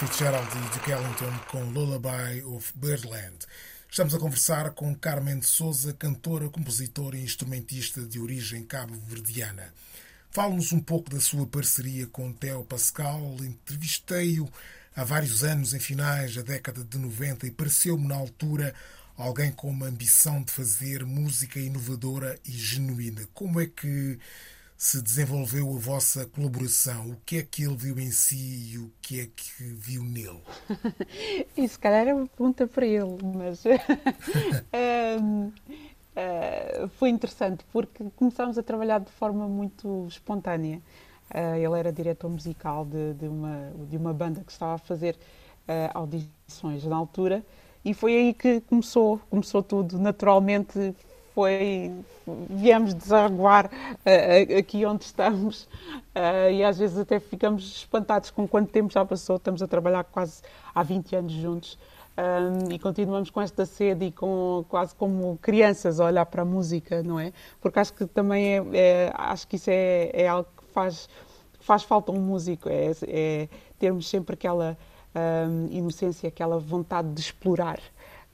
Fitzgerald 0.00 0.48
e 0.56 0.78
Duke 0.78 0.92
Ellington 0.92 1.38
com 1.50 1.62
Lullaby 1.62 2.42
of 2.44 2.72
Birdland. 2.74 3.36
Estamos 3.86 4.14
a 4.14 4.18
conversar 4.18 4.70
com 4.70 4.94
Carmen 4.94 5.38
de 5.38 5.44
Souza, 5.44 5.92
cantora, 5.92 6.48
compositora 6.48 7.18
e 7.18 7.22
instrumentista 7.22 8.00
de 8.00 8.18
origem 8.18 8.64
cabo-verdiana. 8.64 9.74
Fale-nos 10.30 10.72
um 10.72 10.80
pouco 10.80 11.10
da 11.10 11.20
sua 11.20 11.46
parceria 11.46 12.06
com 12.06 12.32
Theo 12.32 12.64
Pascal. 12.64 13.20
Entrevistei-o 13.40 14.50
há 14.96 15.04
vários 15.04 15.44
anos, 15.44 15.74
em 15.74 15.78
finais 15.78 16.34
da 16.34 16.40
década 16.40 16.82
de 16.82 16.96
90, 16.96 17.46
e 17.46 17.50
pareceu-me 17.50 18.08
na 18.08 18.16
altura 18.16 18.74
alguém 19.18 19.52
com 19.52 19.68
uma 19.68 19.88
ambição 19.88 20.42
de 20.42 20.50
fazer 20.50 21.04
música 21.04 21.60
inovadora 21.60 22.38
e 22.42 22.52
genuína. 22.52 23.28
Como 23.34 23.60
é 23.60 23.66
que 23.66 24.18
se 24.80 25.02
desenvolveu 25.02 25.76
a 25.76 25.78
vossa 25.78 26.24
colaboração? 26.24 27.10
O 27.10 27.16
que 27.26 27.36
é 27.36 27.42
que 27.42 27.64
ele 27.64 27.76
viu 27.76 27.98
em 28.00 28.10
si 28.10 28.72
e 28.72 28.78
o 28.78 28.90
que 29.02 29.20
é 29.20 29.26
que 29.26 29.62
viu 29.62 30.02
nele? 30.02 30.40
Isso, 31.54 31.74
se 31.76 31.78
calhar, 31.78 32.08
é 32.08 32.14
uma 32.14 32.26
pergunta 32.26 32.66
para 32.66 32.86
ele, 32.86 33.18
mas 33.36 33.62
um, 35.22 35.48
uh, 35.48 36.88
foi 36.96 37.10
interessante 37.10 37.62
porque 37.70 38.02
começámos 38.16 38.56
a 38.56 38.62
trabalhar 38.62 39.00
de 39.00 39.10
forma 39.10 39.46
muito 39.46 40.06
espontânea. 40.08 40.80
Uh, 41.30 41.56
ele 41.56 41.78
era 41.78 41.92
diretor 41.92 42.30
musical 42.30 42.86
de, 42.86 43.12
de, 43.12 43.28
uma, 43.28 43.72
de 43.86 43.98
uma 43.98 44.14
banda 44.14 44.40
que 44.40 44.50
estava 44.50 44.76
a 44.76 44.78
fazer 44.78 45.14
uh, 45.68 45.90
audições 45.92 46.86
na 46.86 46.96
altura 46.96 47.44
e 47.84 47.92
foi 47.92 48.16
aí 48.16 48.32
que 48.32 48.62
começou, 48.62 49.18
começou 49.28 49.62
tudo. 49.62 49.98
Naturalmente 49.98 50.94
foi 51.34 51.92
viemos 52.48 52.94
desaguar 52.94 53.66
uh, 53.66 54.58
aqui 54.58 54.84
onde 54.84 55.04
estamos 55.04 55.64
uh, 56.14 56.50
e 56.52 56.62
às 56.62 56.78
vezes 56.78 56.98
até 56.98 57.18
ficamos 57.18 57.76
espantados 57.76 58.30
com 58.30 58.46
quanto 58.46 58.70
tempo 58.70 58.92
já 58.92 59.04
passou. 59.04 59.36
Estamos 59.36 59.62
a 59.62 59.66
trabalhar 59.66 60.04
quase 60.04 60.42
há 60.74 60.82
20 60.82 61.16
anos 61.16 61.32
juntos 61.32 61.78
um, 62.20 62.72
e 62.72 62.78
continuamos 62.78 63.30
com 63.30 63.40
esta 63.40 63.64
sede 63.64 64.06
e 64.06 64.12
com 64.12 64.64
quase 64.68 64.94
como 64.94 65.38
crianças 65.40 66.00
a 66.00 66.04
olhar 66.04 66.26
para 66.26 66.42
a 66.42 66.44
música, 66.44 67.02
não 67.02 67.18
é? 67.18 67.32
Porque 67.60 67.78
acho 67.78 67.94
que 67.94 68.06
também 68.06 68.58
é, 68.58 68.62
é 68.72 69.12
acho 69.14 69.48
que 69.48 69.56
isso 69.56 69.70
é, 69.70 70.10
é 70.12 70.28
algo 70.28 70.48
que 70.56 70.64
faz 70.72 71.08
faz 71.60 71.82
falta 71.82 72.10
um 72.10 72.20
músico, 72.20 72.68
é, 72.68 72.92
é 73.06 73.48
termos 73.78 74.08
sempre 74.08 74.34
aquela 74.34 74.76
um, 75.14 75.68
inocência, 75.70 76.28
aquela 76.28 76.58
vontade 76.58 77.12
de 77.12 77.20
explorar. 77.20 77.80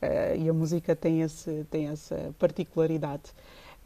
Uh, 0.03 0.37
e 0.37 0.49
a 0.49 0.53
música 0.53 0.95
tem, 0.95 1.23
esse, 1.23 1.65
tem 1.71 1.89
essa 1.89 2.35
particularidade. 2.39 3.33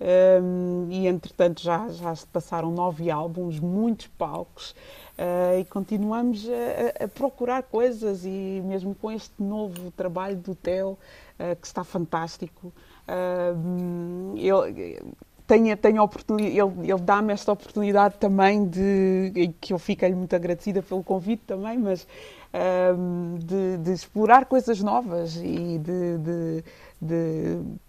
Um, 0.00 0.86
e 0.90 1.06
entretanto 1.06 1.60
já, 1.60 1.86
já 1.90 2.14
se 2.14 2.26
passaram 2.26 2.70
nove 2.70 3.10
álbuns, 3.10 3.60
muitos 3.60 4.06
palcos, 4.06 4.70
uh, 5.18 5.60
e 5.60 5.64
continuamos 5.66 6.48
a, 6.48 7.04
a, 7.04 7.08
procurar 7.08 7.62
coisas. 7.64 8.24
E 8.24 8.62
mesmo 8.64 8.94
com 8.94 9.12
este 9.12 9.34
novo 9.38 9.90
trabalho 9.90 10.36
do 10.36 10.54
Theo, 10.54 10.92
uh, 10.92 11.56
que 11.60 11.66
está 11.66 11.84
fantástico, 11.84 12.72
uh, 13.06 14.34
ele, 14.38 15.02
tenho, 15.46 15.76
tenho 15.76 16.02
oportunidade, 16.02 16.58
ele, 16.58 16.90
ele 16.90 17.00
dá-me 17.02 17.34
esta 17.34 17.52
oportunidade 17.52 18.14
também 18.16 18.66
de 18.66 19.52
que 19.60 19.74
eu 19.74 19.78
fico-lhe 19.78 20.14
muito 20.14 20.34
agradecida 20.34 20.80
pelo 20.80 21.04
convite 21.04 21.42
também, 21.46 21.76
mas 21.76 22.06
um, 22.52 23.38
de, 23.38 23.76
de, 23.78 23.92
explorar 23.92 24.46
coisas 24.46 24.80
novas 24.82 25.36
e 25.36 25.78
de, 25.78 26.18
de, 26.18 26.64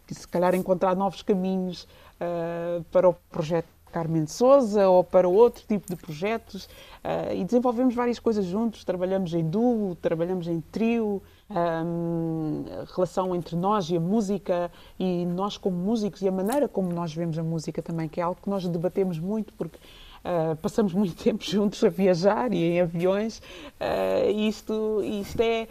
de 0.07 0.13
se 0.13 0.27
calhar 0.27 0.53
encontrar 0.55 0.95
novos 0.95 1.21
caminhos 1.21 1.87
uh, 2.19 2.83
para 2.91 3.09
o 3.09 3.13
projeto 3.29 3.67
Carmen 3.91 4.25
Souza 4.25 4.87
ou 4.87 5.03
para 5.03 5.27
outro 5.27 5.63
tipo 5.67 5.87
de 5.87 5.95
projetos. 5.95 6.65
Uh, 7.03 7.33
e 7.35 7.43
desenvolvemos 7.43 7.93
várias 7.93 8.19
coisas 8.19 8.45
juntos, 8.45 8.83
trabalhamos 8.83 9.33
em 9.33 9.43
duo, 9.43 9.95
trabalhamos 9.95 10.47
em 10.47 10.61
trio, 10.71 11.21
um, 11.49 12.63
a 12.81 12.95
relação 12.95 13.35
entre 13.35 13.55
nós 13.55 13.89
e 13.89 13.97
a 13.97 13.99
música 13.99 14.71
e 14.97 15.25
nós 15.25 15.57
como 15.57 15.75
músicos 15.75 16.21
e 16.21 16.27
a 16.27 16.31
maneira 16.31 16.67
como 16.67 16.93
nós 16.93 17.13
vemos 17.13 17.37
a 17.37 17.43
música 17.43 17.81
também, 17.81 18.07
que 18.07 18.21
é 18.21 18.23
algo 18.23 18.39
que 18.41 18.49
nós 18.49 18.65
debatemos 18.67 19.19
muito 19.19 19.53
porque 19.53 19.77
Uh, 20.23 20.55
passamos 20.57 20.93
muito 20.93 21.15
tempo 21.21 21.43
juntos 21.43 21.83
a 21.83 21.89
viajar 21.89 22.53
e 22.53 22.63
em 22.63 22.81
aviões. 22.81 23.39
Uh, 23.79 24.29
isto, 24.47 25.01
isto 25.03 25.41
é, 25.41 25.67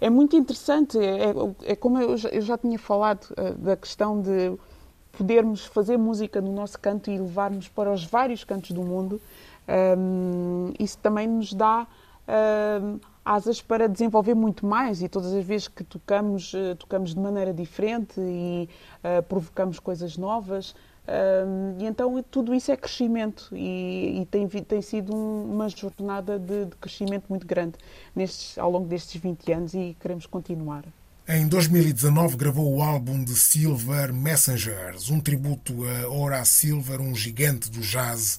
é 0.00 0.10
muito 0.10 0.36
interessante. 0.36 0.98
É, 0.98 1.30
é, 1.30 1.72
é 1.72 1.76
como 1.76 2.00
eu 2.00 2.16
já, 2.16 2.28
eu 2.30 2.40
já, 2.40 2.56
tinha 2.56 2.78
falado 2.78 3.28
uh, 3.32 3.54
da 3.58 3.76
questão 3.76 4.20
de 4.20 4.56
podermos 5.12 5.66
fazer 5.66 5.98
música 5.98 6.40
no 6.40 6.52
nosso 6.52 6.78
canto 6.78 7.10
e 7.10 7.18
levarmos 7.18 7.68
para 7.68 7.92
os 7.92 8.04
vários 8.04 8.42
cantos 8.42 8.70
do 8.70 8.82
mundo. 8.82 9.20
Um, 9.68 10.72
isso 10.78 10.98
também 10.98 11.28
nos 11.28 11.52
dá 11.52 11.86
asas 13.24 13.60
para 13.60 13.88
desenvolver 13.88 14.34
muito 14.34 14.64
mais 14.64 15.02
e 15.02 15.08
todas 15.08 15.32
as 15.34 15.44
vezes 15.44 15.68
que 15.68 15.84
tocamos, 15.84 16.52
tocamos 16.78 17.14
de 17.14 17.20
maneira 17.20 17.52
diferente 17.52 18.14
e 18.18 18.68
provocamos 19.28 19.78
coisas 19.78 20.16
novas 20.16 20.74
e 21.78 21.84
então 21.84 22.22
tudo 22.30 22.54
isso 22.54 22.70
é 22.70 22.76
crescimento 22.76 23.48
e, 23.52 24.20
e 24.20 24.26
tem, 24.26 24.46
tem 24.48 24.80
sido 24.80 25.14
um, 25.14 25.52
uma 25.52 25.68
jornada 25.68 26.38
de, 26.38 26.66
de, 26.66 26.76
crescimento 26.76 27.24
muito 27.28 27.46
grande 27.46 27.74
nestes, 28.14 28.56
ao 28.56 28.70
longo 28.70 28.86
destes 28.86 29.20
20 29.20 29.52
anos 29.52 29.74
e 29.74 29.96
queremos 30.00 30.26
continuar. 30.26 30.84
Em 31.26 31.46
2019 31.46 32.36
gravou 32.36 32.76
o 32.76 32.82
álbum 32.82 33.22
de 33.22 33.34
Silver 33.34 34.12
Messengers, 34.12 35.10
um 35.10 35.20
tributo 35.20 35.74
a 35.84 36.08
Horace 36.08 36.52
Silver, 36.52 37.00
um 37.00 37.14
gigante 37.14 37.70
do 37.70 37.80
jazz 37.80 38.38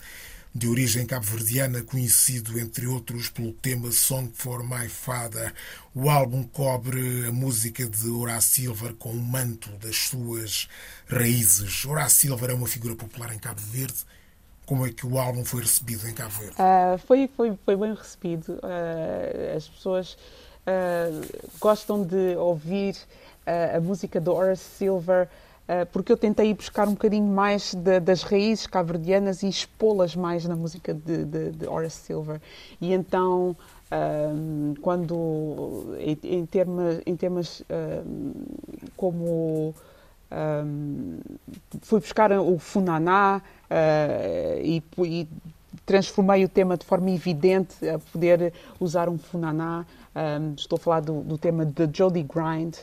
de 0.56 0.68
origem 0.68 1.06
cabo-verdiana, 1.06 1.82
conhecido, 1.82 2.60
entre 2.60 2.86
outros, 2.86 3.28
pelo 3.28 3.52
tema 3.54 3.92
Song 3.92 4.32
for 4.36 4.64
My 4.64 4.88
Father. 4.88 5.52
O 5.96 6.10
álbum 6.10 6.44
cobre 6.44 7.26
a 7.28 7.32
música 7.32 7.90
de 7.90 8.08
Horace 8.08 8.62
Silver 8.62 8.94
com 8.94 9.10
o 9.10 9.16
manto 9.16 9.70
das 9.78 9.96
suas 9.96 10.70
raízes. 11.08 11.84
Horace 11.86 12.28
Silver 12.28 12.52
é 12.52 12.54
uma 12.54 12.68
figura 12.68 12.96
popular 12.96 13.34
em 13.34 13.40
Cabo 13.40 13.62
Verde. 13.62 14.06
Como 14.66 14.86
é 14.86 14.92
que 14.92 15.08
o 15.08 15.18
álbum 15.18 15.44
foi 15.44 15.62
recebido 15.62 16.08
em 16.08 16.14
Cabo 16.14 16.36
Verde? 16.40 16.56
Uh, 16.56 16.98
foi, 17.00 17.28
foi, 17.36 17.58
foi 17.66 17.76
bem 17.76 17.96
recebido. 17.96 18.54
Uh, 18.54 19.58
as 19.58 19.68
pessoas 19.68 20.14
uh, 20.14 21.50
gostam 21.60 22.04
de 22.04 22.36
ouvir 22.38 22.96
a 23.46 23.80
música 23.82 24.22
de 24.22 24.30
Horace 24.30 24.64
Silver 24.78 25.28
porque 25.92 26.12
eu 26.12 26.18
tentei 26.18 26.50
ir 26.50 26.54
buscar 26.56 26.88
um 26.88 26.92
bocadinho 26.92 27.28
mais 27.28 27.74
de, 27.74 28.00
das 28.00 28.24
raízes 28.24 28.68
caverdianas 28.68 29.44
e 29.44 29.48
expô-las 29.48 30.16
mais 30.16 30.46
na 30.46 30.56
música 30.56 30.94
de, 30.94 31.24
de, 31.24 31.52
de, 31.52 31.68
Horace 31.68 31.98
Silver. 31.98 32.42
E 32.82 32.94
então, 32.94 33.56
um, 33.92 33.96
ehm, 33.96 34.74
quando, 34.82 35.96
em, 36.00 36.18
em, 36.24 36.46
termos, 36.46 37.02
em 37.06 37.16
termos 37.16 37.62
um, 37.62 37.66
ehm, 37.70 38.34
como. 38.98 39.76
Um, 40.32 41.20
fui 41.84 42.00
buscar 42.00 42.32
o 42.32 42.58
Funaná 42.58 43.40
uh, 43.70 44.60
e, 44.64 44.82
e, 44.98 45.28
transformei 45.86 46.44
o 46.44 46.50
tema 46.50 46.76
de 46.76 46.84
forma 46.84 47.12
evidente 47.12 47.88
a 47.88 48.00
poder 48.00 48.52
usar 48.80 49.10
um 49.10 49.18
Funaná. 49.20 49.86
estou 50.58 50.78
a 50.78 50.80
falar 50.80 51.02
do, 51.02 51.22
do 51.22 51.38
tema 51.38 51.64
de 51.64 51.88
Jody 51.94 52.24
Grind. 52.24 52.78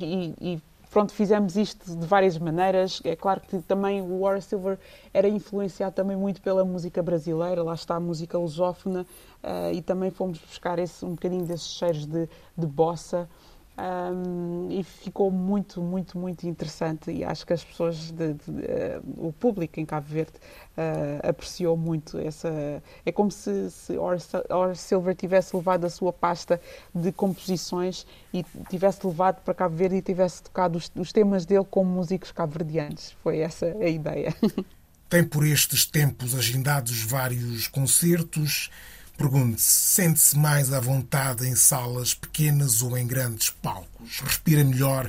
e, 0.00 0.34
e 0.40 0.62
pronto, 0.94 1.12
fizemos 1.12 1.56
isto 1.56 1.96
de 1.96 2.06
várias 2.06 2.38
maneiras. 2.38 3.02
É 3.04 3.16
claro 3.16 3.40
que 3.40 3.58
também 3.62 4.00
o 4.00 4.20
War 4.20 4.40
Silver 4.40 4.78
era 5.12 5.28
influenciado 5.28 5.92
também 5.92 6.16
muito 6.16 6.40
pela 6.40 6.64
música 6.64 7.02
brasileira, 7.02 7.64
lá 7.64 7.74
está 7.74 7.96
a 7.96 8.00
música 8.00 8.38
lusófona, 8.38 9.04
uh, 9.42 9.74
e 9.74 9.82
também 9.82 10.12
fomos 10.12 10.38
buscar 10.38 10.78
esse, 10.78 11.04
um 11.04 11.10
bocadinho 11.10 11.44
desses 11.44 11.66
cheiros 11.66 12.06
de, 12.06 12.28
de 12.56 12.66
bossa. 12.68 13.28
Um, 13.76 14.68
e 14.70 14.84
ficou 14.84 15.32
muito, 15.32 15.82
muito, 15.82 16.16
muito 16.16 16.46
interessante 16.46 17.10
e 17.10 17.24
acho 17.24 17.44
que 17.44 17.52
as 17.52 17.64
pessoas, 17.64 18.12
de, 18.12 18.34
de, 18.34 18.50
uh, 18.50 19.26
o 19.26 19.32
público 19.32 19.80
em 19.80 19.84
Cabo 19.84 20.06
Verde 20.06 20.34
uh, 20.78 21.28
apreciou 21.28 21.76
muito 21.76 22.16
essa... 22.18 22.80
É 23.04 23.10
como 23.10 23.32
se, 23.32 23.72
se 23.72 23.98
Or 23.98 24.76
Silver 24.76 25.16
tivesse 25.16 25.56
levado 25.56 25.84
a 25.86 25.90
sua 25.90 26.12
pasta 26.12 26.60
de 26.94 27.10
composições 27.10 28.06
e 28.32 28.44
tivesse 28.70 29.04
levado 29.04 29.42
para 29.42 29.52
Cabo 29.52 29.74
Verde 29.74 29.96
e 29.96 30.02
tivesse 30.02 30.44
tocado 30.44 30.78
os, 30.78 30.90
os 30.94 31.12
temas 31.12 31.44
dele 31.44 31.66
como 31.68 31.90
músicos 31.90 32.30
cabo-verdianos. 32.30 33.16
Foi 33.24 33.38
essa 33.38 33.66
a 33.66 33.88
ideia. 33.88 34.32
Tem 35.08 35.24
por 35.24 35.44
estes 35.44 35.84
tempos 35.84 36.34
agendados 36.34 37.02
vários 37.02 37.66
concertos 37.66 38.70
Pergunte-se, 39.16 39.94
sente-se 39.94 40.36
mais 40.36 40.72
à 40.72 40.80
vontade 40.80 41.46
em 41.46 41.54
salas 41.54 42.14
pequenas 42.14 42.82
ou 42.82 42.98
em 42.98 43.06
grandes 43.06 43.50
palcos? 43.50 44.20
Respira 44.20 44.64
melhor 44.64 45.08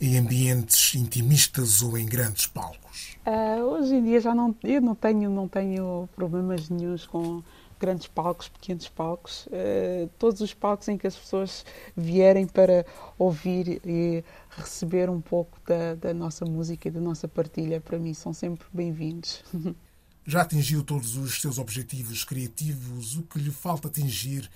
em 0.00 0.18
ambientes 0.18 0.94
intimistas 0.96 1.80
ou 1.80 1.96
em 1.96 2.04
grandes 2.04 2.48
palcos? 2.48 3.16
Uh, 3.24 3.62
hoje 3.62 3.94
em 3.94 4.02
dia 4.02 4.20
já 4.20 4.34
não, 4.34 4.54
eu 4.64 4.80
não 4.80 4.94
tenho, 4.94 5.30
não 5.30 5.46
tenho 5.46 6.08
problemas 6.16 6.68
nenhums 6.68 7.06
com 7.06 7.42
grandes 7.78 8.08
palcos, 8.08 8.48
pequenos 8.48 8.88
palcos. 8.88 9.46
Uh, 9.46 10.10
todos 10.18 10.40
os 10.40 10.52
palcos 10.52 10.88
em 10.88 10.98
que 10.98 11.06
as 11.06 11.16
pessoas 11.16 11.64
vierem 11.96 12.46
para 12.46 12.84
ouvir 13.16 13.80
e 13.84 14.24
receber 14.50 15.08
um 15.08 15.20
pouco 15.20 15.58
da, 15.64 15.94
da 15.94 16.12
nossa 16.12 16.44
música 16.44 16.88
e 16.88 16.90
da 16.90 17.00
nossa 17.00 17.28
partilha, 17.28 17.80
para 17.80 17.98
mim 18.00 18.14
são 18.14 18.32
sempre 18.32 18.66
bem-vindos. 18.72 19.44
Já 20.26 20.42
atingiu 20.42 20.82
todos 20.82 21.16
os 21.16 21.40
seus 21.40 21.58
objetivos 21.58 22.24
criativos? 22.24 23.16
O 23.16 23.22
que 23.22 23.38
lhe 23.38 23.50
falta 23.50 23.88
atingir 23.88 24.50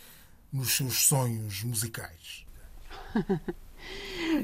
nos 0.52 0.76
seus 0.76 1.06
sonhos 1.06 1.62
musicais? 1.62 2.46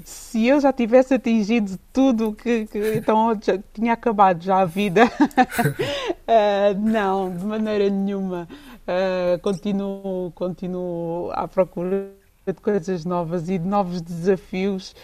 Se 0.04 0.46
eu 0.46 0.60
já 0.60 0.72
tivesse 0.72 1.14
atingido 1.14 1.78
tudo 1.92 2.34
que, 2.34 2.66
que 2.66 2.94
então 2.96 3.38
já 3.42 3.58
tinha 3.72 3.92
acabado 3.92 4.42
já 4.42 4.60
a 4.60 4.64
vida, 4.64 5.04
uh, 5.04 6.78
não, 6.80 7.36
de 7.36 7.44
maneira 7.44 7.90
nenhuma. 7.90 8.48
Uh, 8.86 9.38
continuo, 9.40 10.30
continuo 10.32 11.30
à 11.32 11.48
procura 11.48 12.10
de 12.52 12.60
coisas 12.60 13.04
novas 13.04 13.48
e 13.48 13.58
de 13.58 13.66
novos 13.66 14.00
desafios 14.00 14.94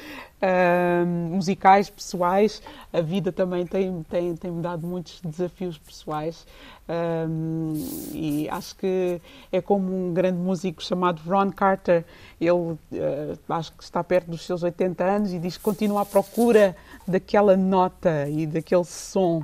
uh, 0.42 1.06
musicais, 1.06 1.88
pessoais. 1.88 2.62
A 2.92 3.00
vida 3.00 3.32
também 3.32 3.66
tem, 3.66 4.02
tem, 4.04 4.36
tem 4.36 4.50
me 4.50 4.62
dado 4.62 4.86
muitos 4.86 5.20
desafios 5.22 5.78
pessoais. 5.78 6.46
E 8.12 8.48
acho 8.50 8.74
que 8.74 9.22
é 9.52 9.60
como 9.60 10.08
um 10.08 10.12
grande 10.12 10.38
músico 10.38 10.82
chamado 10.82 11.22
Ron 11.24 11.52
Carter. 11.52 12.04
Ele 12.40 12.50
uh, 12.50 12.78
acho 13.48 13.72
que 13.72 13.84
está 13.84 14.02
perto 14.02 14.30
dos 14.30 14.44
seus 14.44 14.62
80 14.62 15.04
anos 15.04 15.32
e 15.32 15.38
diz 15.38 15.56
que 15.56 15.62
continua 15.62 16.02
à 16.02 16.06
procura 16.06 16.76
daquela 17.06 17.56
nota 17.56 18.28
e 18.28 18.44
daquele 18.46 18.84
som. 18.84 19.38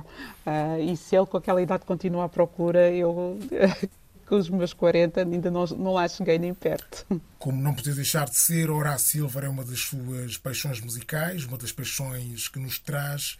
Uh, 0.45 0.79
e 0.81 0.97
se 0.97 1.15
ele 1.15 1.25
com 1.25 1.37
aquela 1.37 1.61
idade 1.61 1.85
continua 1.85 2.25
à 2.25 2.29
procura, 2.29 2.91
eu 2.91 3.37
com 4.27 4.35
os 4.35 4.49
meus 4.49 4.73
40 4.73 5.21
ainda 5.21 5.49
não, 5.49 5.65
não 5.65 5.93
lá 5.93 6.07
cheguei 6.07 6.37
nem 6.37 6.53
perto. 6.53 7.05
Como 7.39 7.61
não 7.61 7.73
podia 7.73 7.95
deixar 7.95 8.29
de 8.29 8.35
ser, 8.35 8.69
Horácio 8.69 9.07
Silva 9.07 9.41
é 9.41 9.49
uma 9.49 9.63
das 9.63 9.79
suas 9.79 10.37
paixões 10.37 10.81
musicais, 10.81 11.45
uma 11.45 11.57
das 11.57 11.71
paixões 11.71 12.47
que 12.47 12.59
nos 12.59 12.77
traz. 12.77 13.37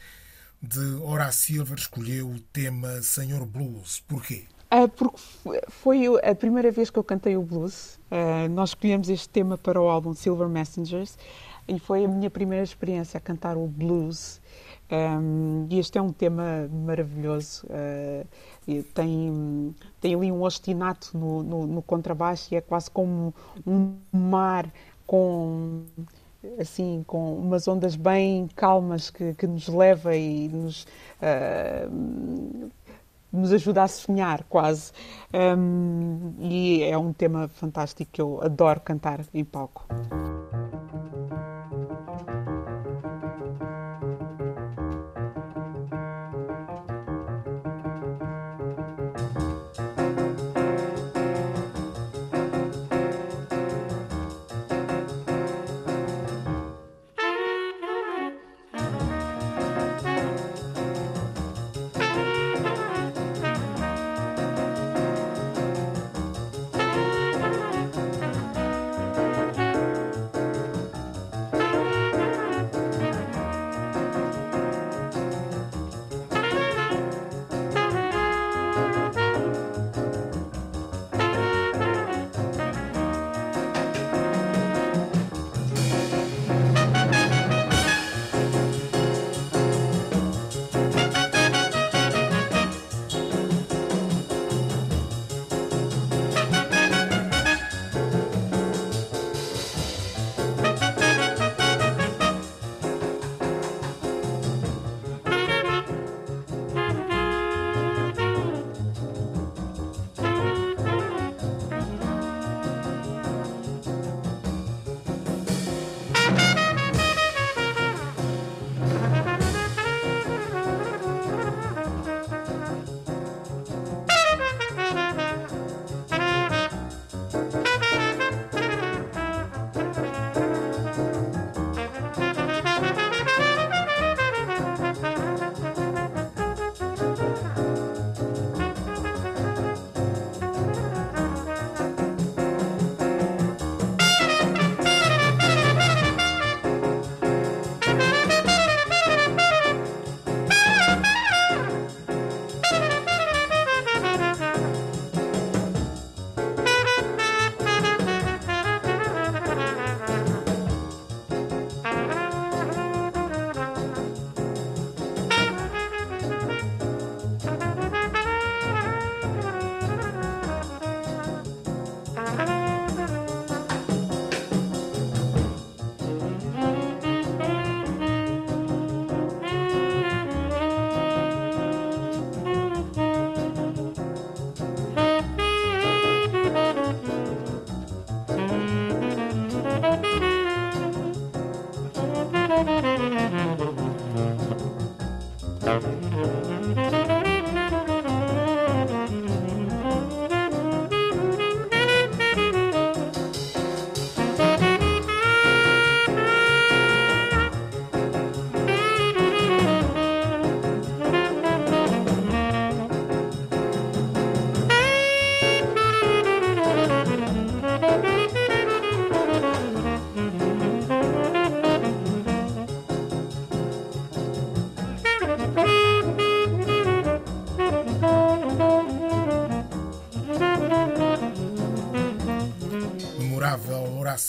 De 0.61 0.95
Horácio 1.03 1.55
Silva 1.55 1.75
escolheu 1.75 2.29
o 2.29 2.39
tema 2.39 3.01
Senhor 3.01 3.45
Blues. 3.45 4.01
Porquê? 4.07 4.45
Uh, 4.73 4.87
porque 4.89 5.21
foi 5.69 6.07
a 6.23 6.35
primeira 6.35 6.71
vez 6.71 6.89
que 6.89 6.97
eu 6.97 7.03
cantei 7.03 7.37
o 7.37 7.41
blues. 7.41 7.99
Uh, 8.11 8.49
nós 8.49 8.69
escolhemos 8.69 9.07
este 9.07 9.29
tema 9.29 9.57
para 9.57 9.79
o 9.79 9.87
álbum 9.87 10.13
Silver 10.13 10.49
Messengers 10.49 11.17
e 11.67 11.79
foi 11.79 12.05
a 12.05 12.07
minha 12.07 12.29
primeira 12.29 12.63
experiência 12.63 13.17
a 13.17 13.21
cantar 13.21 13.55
o 13.55 13.67
blues. 13.67 14.41
Um, 14.89 15.67
e 15.69 15.79
este 15.79 15.97
é 15.97 16.01
um 16.01 16.13
tema 16.13 16.69
maravilhoso. 16.71 17.67
Uh, 17.67 18.25
tem, 18.93 19.75
tem 19.99 20.15
ali 20.15 20.31
um 20.31 20.41
ostinato 20.41 21.17
no, 21.17 21.43
no, 21.43 21.67
no, 21.67 21.81
contrabaixo 21.81 22.53
e 22.53 22.57
é 22.57 22.61
quase 22.61 22.89
como 22.89 23.33
um 23.65 23.95
mar 24.11 24.71
com 25.05 25.83
assim 26.59 27.03
com 27.07 27.35
umas 27.35 27.67
ondas 27.67 27.95
bem 27.95 28.47
calmas 28.55 29.09
que, 29.09 29.33
que 29.33 29.47
nos 29.47 29.67
leva 29.67 30.15
e 30.15 30.47
nos 30.47 30.83
uh, 31.21 32.69
nos 33.31 33.51
ajuda 33.51 33.83
a 33.83 33.87
sonhar 33.87 34.43
quase 34.43 34.91
um, 35.33 36.33
e 36.39 36.83
é 36.83 36.97
um 36.97 37.11
tema 37.11 37.47
fantástico 37.47 38.11
que 38.11 38.21
eu 38.21 38.39
adoro 38.41 38.79
cantar 38.79 39.21
em 39.33 39.43
palco. 39.43 39.85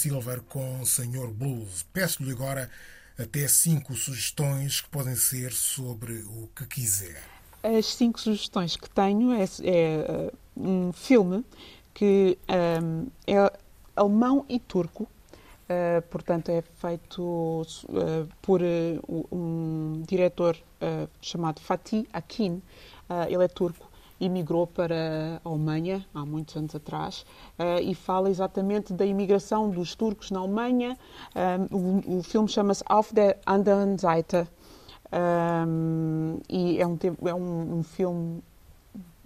Silver 0.08 0.40
com 0.48 0.86
Senhor 0.86 1.30
Blues. 1.30 1.84
Peço-lhe 1.92 2.32
agora 2.32 2.70
até 3.18 3.46
cinco 3.46 3.94
sugestões 3.94 4.80
que 4.80 4.88
podem 4.88 5.14
ser 5.14 5.52
sobre 5.52 6.22
o 6.22 6.48
que 6.56 6.64
quiser. 6.64 7.22
As 7.62 7.84
cinco 7.84 8.18
sugestões 8.18 8.74
que 8.74 8.88
tenho 8.88 9.34
é, 9.34 9.44
é 9.64 10.06
uh, 10.10 10.32
um 10.56 10.92
filme 10.94 11.44
que 11.92 12.38
um, 12.82 13.08
é 13.26 13.52
alemão 13.94 14.46
e 14.48 14.58
turco. 14.58 15.02
Uh, 15.02 16.00
portanto, 16.08 16.48
é 16.48 16.62
feito 16.62 17.22
uh, 17.22 18.26
por 18.40 18.62
uh, 18.62 19.28
um 19.30 20.02
diretor 20.08 20.56
chamado 21.20 21.60
Fatih 21.60 22.06
Akin. 22.12 22.62
ele 23.28 23.44
é 23.44 23.48
turco 23.48 23.87
e 24.20 24.28
migrou 24.28 24.66
para 24.66 25.40
a 25.44 25.48
Alemanha 25.48 26.04
há 26.14 26.24
muitos 26.24 26.56
anos 26.56 26.74
atrás 26.74 27.24
e 27.82 27.94
fala 27.94 28.28
exatamente 28.28 28.92
da 28.92 29.06
imigração 29.06 29.70
dos 29.70 29.94
turcos 29.94 30.30
na 30.30 30.40
Alemanha. 30.40 30.96
o, 31.70 32.18
o, 32.18 32.22
filme 32.22 32.48
chama-se 32.48 32.82
Auf 32.88 33.14
der 33.14 33.38
anderen 33.46 33.96
Seite 33.96 34.48
um, 35.12 36.40
e 36.48 36.80
é 36.80 36.86
um, 36.86 36.98
é 37.24 37.34
um, 37.34 37.78
um 37.78 37.82
filme 37.82 38.42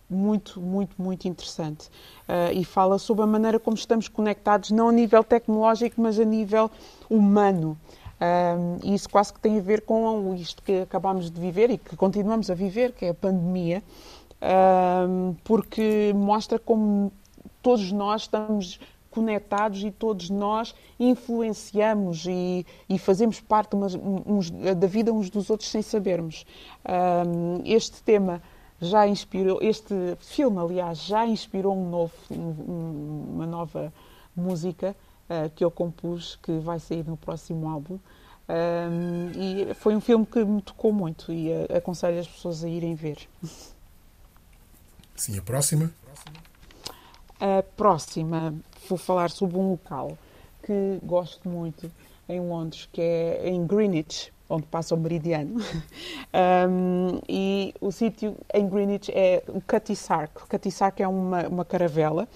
muito, 0.09 0.61
muito, 0.61 1.01
muito 1.01 1.27
interessante. 1.27 1.89
Uh, 2.29 2.53
e 2.53 2.65
fala 2.65 2.99
sobre 2.99 3.25
a 3.25 3.27
maneira 3.27 3.59
como 3.59 3.77
estamos 3.77 4.09
conectados, 4.09 4.71
não 4.71 4.91
a 4.91 4.93
nível 4.93 5.25
tecnológico, 5.25 6.01
mas 6.01 6.19
a 6.21 6.25
nível 6.25 6.71
humano. 7.09 7.77
Um, 8.21 8.79
e 8.85 8.95
isso 8.95 9.09
quase 9.09 9.33
que 9.33 9.41
tem 9.41 9.59
a 9.59 9.63
ver 9.63 9.81
com 9.81 10.33
isto 10.35 10.63
que 10.63 10.83
acabamos 10.83 11.29
de 11.29 11.41
viver 11.41 11.71
e 11.71 11.79
que 11.79 11.97
continuamos 11.97 12.51
a 12.51 12.55
viver, 12.55 12.93
que 12.93 13.07
é 13.07 13.09
a 13.09 13.15
pandemia, 13.15 13.83
porque 15.45 16.13
mostra 16.15 16.59
como 16.59 17.13
todos 17.63 17.93
nós 17.93 18.23
estamos 18.23 18.81
conectados 19.11 19.85
e 19.85 19.91
todos 19.91 20.31
nós 20.31 20.75
influenciamos 20.99 22.25
e, 22.27 22.67
e 22.89 22.99
fazemos 22.99 23.41
parte 23.41 23.75
umas, 23.75 23.95
uns, 23.95 24.51
da 24.51 24.87
vida 24.87 25.13
uns 25.13 25.31
dos 25.31 25.51
outros 25.51 25.69
sem 25.69 25.83
sabermos. 25.83 26.45
Este 27.65 28.03
tema 28.03 28.43
já 28.83 29.07
inspirou, 29.07 29.61
este 29.63 29.95
filme, 30.19 30.59
aliás, 30.59 30.99
já 31.05 31.25
inspirou 31.25 31.77
um 31.77 31.89
novo, 31.89 32.13
um, 32.29 33.27
uma 33.35 33.47
nova 33.47 33.93
música 34.35 34.97
uh, 35.31 35.49
que 35.51 35.65
eu 35.65 35.71
compus, 35.71 36.37
que 36.43 36.59
vai 36.59 36.81
sair 36.81 37.07
no 37.07 37.17
próximo 37.17 37.69
álbum. 37.69 37.99
Um, 38.49 39.31
e 39.37 39.75
foi 39.75 39.95
um 39.95 40.01
filme 40.01 40.27
que 40.27 40.45
me 40.45 40.61
tocou 40.61 40.93
muito 40.93 41.33
e 41.33 41.49
uh, 41.51 41.77
aconselho 41.77 42.19
as 42.19 42.27
pessoas 42.27 42.65
a 42.65 42.69
irem 42.69 42.97
ver. 42.97 43.19
Sim, 45.17 45.39
a 45.39 45.43
próxima? 45.43 45.93
A 47.41 47.63
próxima, 47.77 48.55
vou 48.89 48.99
falar 48.99 49.31
sobre 49.31 49.57
um 49.57 49.71
local 49.71 50.17
que 50.63 51.01
gosto 51.03 51.49
muito 51.49 51.91
em 52.29 52.41
Londres, 52.41 52.89
que 52.93 53.01
é 53.01 53.49
em 53.49 53.67
Greenwich, 53.67 54.33
onde 54.49 54.67
passa 54.67 54.95
o 54.95 54.99
meridiano. 54.99 55.57
um, 56.71 57.21
e 57.29 57.75
o 57.81 57.91
sítio 57.91 58.37
em 58.55 58.69
Greenwich 58.69 59.11
é 59.13 59.43
o 59.49 59.61
Cutty 59.61 59.97
Sark. 59.97 60.47
Cutty 60.49 60.71
Sark 60.71 61.03
é 61.03 61.09
uma, 61.09 61.49
uma 61.49 61.65
caravela 61.65 62.29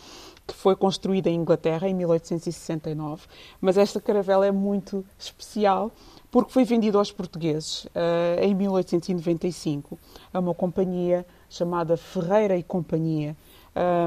que 0.47 0.55
foi 0.55 0.77
construída 0.77 1.29
em 1.29 1.35
Inglaterra 1.35 1.89
em 1.89 1.95
1869, 1.95 3.27
mas 3.61 3.77
esta 3.77 4.01
caravela 4.01 4.47
é 4.47 4.53
muito 4.53 5.05
especial 5.19 5.91
porque 6.37 6.53
foi 6.53 6.64
vendida 6.64 6.99
aos 6.99 7.11
portugueses 7.11 7.87
uh, 7.87 8.42
em 8.42 8.55
1895 8.55 9.99
a 10.35 10.38
uma 10.38 10.53
companhia 10.53 11.25
chamada 11.49 11.96
Ferreira 11.96 12.59
e 12.59 12.62
Companhia, 12.62 13.35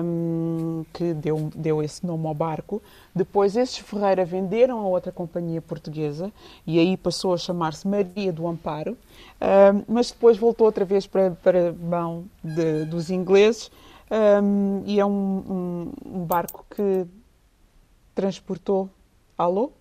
um, 0.04 0.86
que 0.94 1.12
deu, 1.16 1.50
deu 1.56 1.82
esse 1.82 2.06
nome 2.06 2.28
ao 2.28 2.36
barco. 2.36 2.84
Depois, 3.16 3.58
esses 3.58 3.80
Ferreira 3.80 4.24
venderam 4.26 4.78
a 4.80 4.84
outra 4.84 5.12
companhia 5.12 5.60
portuguesa 5.60 6.32
e 6.68 6.78
aí 6.78 6.96
passou 6.96 7.34
a 7.34 7.38
chamar-se 7.38 7.88
Maria 7.88 8.32
do 8.32 8.48
Amparo, 8.48 8.96
um, 9.42 9.84
mas 9.92 10.12
depois 10.12 10.38
voltou 10.38 10.68
outra 10.68 10.86
vez 10.86 11.08
para, 11.08 11.32
para 11.32 11.70
a 11.70 11.74
mão 11.74 12.26
de, 12.44 12.86
dos 12.86 13.10
ingleses 13.10 13.72
um, 14.44 14.84
e 14.86 15.00
é 15.00 15.06
um, 15.08 15.92
um, 16.06 16.26
barco 16.26 16.64
que 16.70 17.08
transportou. 18.14 18.88
Alô? 19.36 19.72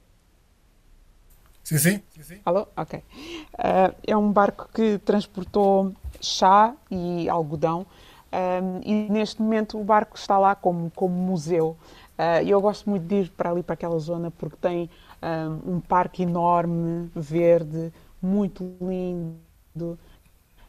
Sim, 1.76 2.22
sim. 2.22 2.40
Alô? 2.46 2.66
Ok. 2.74 2.98
Uh, 2.98 3.94
é 4.07 4.16
um 4.16 4.33
barco 4.33 4.68
que 4.72 4.98
transportou 4.98 5.92
chá 6.18 6.74
e 6.90 7.28
algodão 7.28 7.85
um, 8.33 8.81
e 8.85 9.11
neste 9.11 9.42
momento 9.42 9.78
o 9.78 9.85
barco 9.85 10.16
está 10.16 10.38
lá 10.38 10.54
como, 10.54 10.90
como 10.94 11.14
museu. 11.14 11.76
Uh, 12.18 12.42
eu 12.46 12.61
gosto 12.61 12.88
muito 12.88 13.04
de 13.04 13.16
ir 13.16 13.31
para 13.31 13.50
ali, 13.50 13.62
para 13.62 13.74
aquela 13.74 13.98
zona, 13.98 14.31
porque 14.31 14.57
tem 14.57 14.88
um, 15.22 15.74
um 15.74 15.81
parque 15.81 16.22
enorme, 16.22 17.11
verde, 17.14 17.92
muito 18.20 18.64
lindo. 18.81 19.98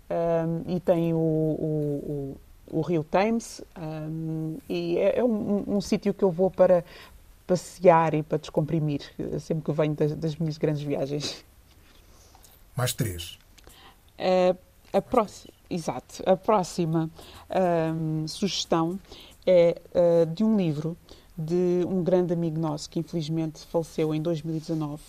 Um, 0.10 0.76
e 0.76 0.80
tem 0.80 1.14
o, 1.14 1.18
o, 1.18 2.38
o, 2.72 2.80
o 2.80 2.82
Rio 2.82 3.04
Thames. 3.04 3.62
e 4.68 4.98
é, 4.98 5.20
é 5.20 5.24
um, 5.24 5.64
um 5.66 5.82
sítio 5.82 6.14
que 6.14 6.24
eu 6.24 6.32
vou 6.32 6.50
para 6.52 6.84
passear 7.50 8.14
e 8.14 8.22
para 8.22 8.38
descomprimir, 8.38 9.02
sempre 9.40 9.64
que 9.66 9.72
venho 9.72 9.96
das, 9.96 10.16
das 10.16 10.36
minhas 10.36 10.60
grandes 10.60 10.84
viagens. 10.84 11.44
Mais 12.76 12.94
três. 12.94 13.40
Uh, 14.20 14.56
a 14.94 15.02
próxima. 15.02 15.52
Exato. 15.68 16.24
A 16.26 16.36
próxima 16.36 17.10
um, 17.96 18.28
sugestão 18.28 19.00
é 19.46 19.82
uh, 19.96 20.26
de 20.28 20.44
um 20.44 20.56
livro 20.56 20.96
de 21.36 21.86
um 21.88 22.04
grande 22.04 22.34
amigo 22.34 22.60
nosso 22.60 22.90
que 22.90 23.00
infelizmente 23.00 23.66
faleceu 23.66 24.14
em 24.14 24.22
2019, 24.22 25.02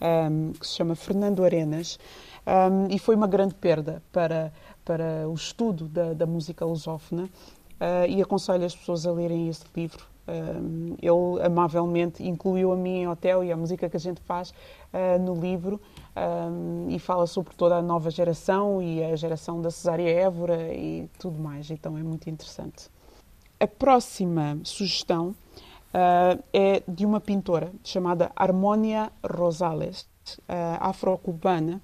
um, 0.00 0.52
que 0.52 0.66
se 0.66 0.74
chama 0.74 0.94
Fernando 0.94 1.44
Arenas, 1.44 1.98
um, 2.46 2.94
e 2.94 2.98
foi 2.98 3.16
uma 3.16 3.26
grande 3.26 3.54
perda 3.54 4.02
para, 4.12 4.52
para 4.84 5.28
o 5.28 5.34
estudo 5.34 5.88
da, 5.88 6.12
da 6.12 6.26
música 6.26 6.64
lusófona. 6.64 7.24
Uh, 7.80 8.06
e 8.06 8.20
aconselho 8.20 8.64
as 8.64 8.76
pessoas 8.76 9.06
a 9.06 9.12
lerem 9.12 9.48
este 9.48 9.64
livro. 9.74 10.04
Um, 10.30 10.94
ele 11.02 11.44
amavelmente 11.44 12.22
incluiu 12.22 12.72
a 12.72 12.76
mim 12.76 13.00
em 13.00 13.08
hotel 13.08 13.42
e 13.42 13.50
a 13.50 13.56
música 13.56 13.88
que 13.88 13.96
a 13.96 14.00
gente 14.00 14.20
faz 14.20 14.50
uh, 14.50 15.18
no 15.20 15.34
livro 15.34 15.80
um, 16.16 16.86
e 16.88 17.00
fala 17.00 17.26
sobre 17.26 17.52
toda 17.56 17.76
a 17.76 17.82
nova 17.82 18.10
geração 18.10 18.80
e 18.80 19.02
a 19.02 19.16
geração 19.16 19.60
da 19.60 19.72
Cesária 19.72 20.08
Évora 20.08 20.72
e 20.72 21.08
tudo 21.18 21.40
mais. 21.40 21.68
Então 21.70 21.98
é 21.98 22.02
muito 22.02 22.30
interessante. 22.30 22.88
A 23.58 23.66
próxima 23.66 24.58
sugestão 24.62 25.30
uh, 25.30 26.42
é 26.52 26.82
de 26.86 27.04
uma 27.04 27.20
pintora 27.20 27.72
chamada 27.82 28.30
Harmonia 28.36 29.10
Rosales, 29.24 30.08
uh, 30.48 30.78
afro-cubana, 30.78 31.80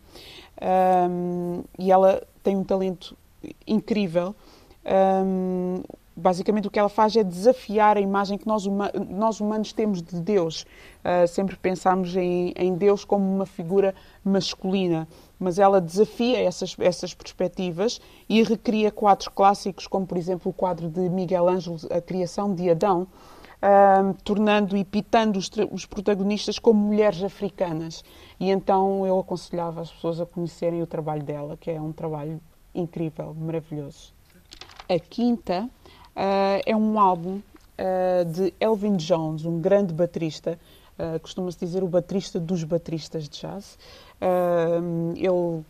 um, 1.11 1.65
e 1.79 1.91
ela 1.91 2.23
tem 2.45 2.57
um 2.57 2.65
talento 2.65 3.17
incrível. 3.67 4.35
Um, 4.85 5.83
basicamente 6.17 6.67
o 6.67 6.71
que 6.71 6.79
ela 6.79 6.89
faz 6.89 7.15
é 7.15 7.23
desafiar 7.23 7.99
a 7.99 8.01
imagem 8.01 8.39
que 8.39 8.47
nós, 8.47 8.65
huma 8.65 8.91
nós 9.09 9.39
humanos 9.39 9.73
temos 9.73 10.03
de 10.03 10.19
Deus. 10.21 10.65
Uh, 11.05 11.29
sempre 11.29 11.57
pensamos 11.57 12.17
em, 12.17 12.53
em, 12.57 12.75
Deus 12.75 13.05
como 13.05 13.25
uma 13.25 13.45
figura 13.45 13.95
masculina, 14.25 15.07
mas 15.39 15.59
ela 15.59 15.81
desafia 15.81 16.41
essas, 16.43 16.75
essas 16.79 17.13
perspectivas 17.13 18.01
e 18.29 18.43
recria 18.43 18.91
quadros 18.91 19.29
clássicos, 19.29 19.87
como 19.87 20.07
por 20.07 20.17
exemplo 20.17 20.51
o 20.51 20.55
quadro 20.55 20.89
de 20.89 21.09
Miguel 21.11 21.49
Ângelo, 21.49 21.77
A 21.91 22.01
Criação 22.01 22.55
de 22.55 22.71
Adão, 22.71 23.03
uh, 23.03 24.15
tornando 24.25 24.77
e 24.77 24.85
pitando 24.85 25.37
os, 25.37 25.51
os 25.71 25.85
protagonistas 25.85 26.59
como 26.59 26.81
mulheres 26.81 27.23
africanas. 27.23 28.03
E 28.41 28.51
então 28.51 29.07
eu 29.07 29.19
aconselhava 29.19 29.83
as 29.83 29.93
pessoas 29.93 30.19
a 30.21 30.27
conhecerem 30.27 30.83
o 30.83 30.87
trabalho 30.87 31.23
dela, 31.23 31.59
que 31.59 31.71
é 31.71 31.81
um 31.81 31.93
trabalho 31.93 32.41
incrível, 32.75 33.35
maravilhoso. 33.35 34.15
A 34.89 34.99
quinta 34.99 35.69
Uh, 36.17 36.65
é 36.65 36.75
um 36.75 36.99
álbum 36.99 37.41
uh, 37.79 38.25
de 38.25 38.55
Elvin 38.59 38.97
Jones, 38.97 39.45
um 39.45 39.61
grande 39.61 39.93
baterista, 39.93 40.59
uh, 40.99 41.21
costuma-se 41.21 41.59
dizer 41.59 41.85
o 41.85 41.89
baterista 41.89 42.41
dos 42.41 42.65
bateristas 42.65 43.29
de 43.29 43.41
jazz. 43.41 43.79
ele 45.15 45.63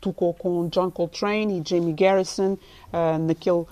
tocou 0.00 0.34
com 0.34 0.66
John 0.68 0.90
Coltrane 0.90 1.60
e 1.60 1.62
Jamie 1.64 1.92
Garrison 1.92 2.58
naquele 3.20 3.66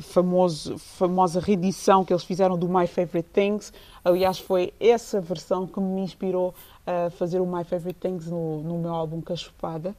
famoso, 0.00 0.78
famosa 0.78 1.38
reedição 1.38 2.02
que 2.02 2.12
eles 2.12 2.24
fizeram 2.24 2.56
do 2.56 2.66
My 2.66 2.86
Favorite 2.86 3.28
Things. 3.30 3.72
Aliás, 4.02 4.38
foi 4.38 4.72
essa 4.80 5.20
versão 5.20 5.66
que 5.66 5.78
me 5.78 6.00
inspirou 6.00 6.54
a 6.86 7.10
fazer 7.10 7.40
o 7.40 7.46
My 7.46 7.62
Favorite 7.62 8.00
Things 8.00 8.26
no, 8.26 8.62
no 8.62 8.78
meu 8.78 8.92
álbum 8.92 9.20
Cachupada. 9.20 9.94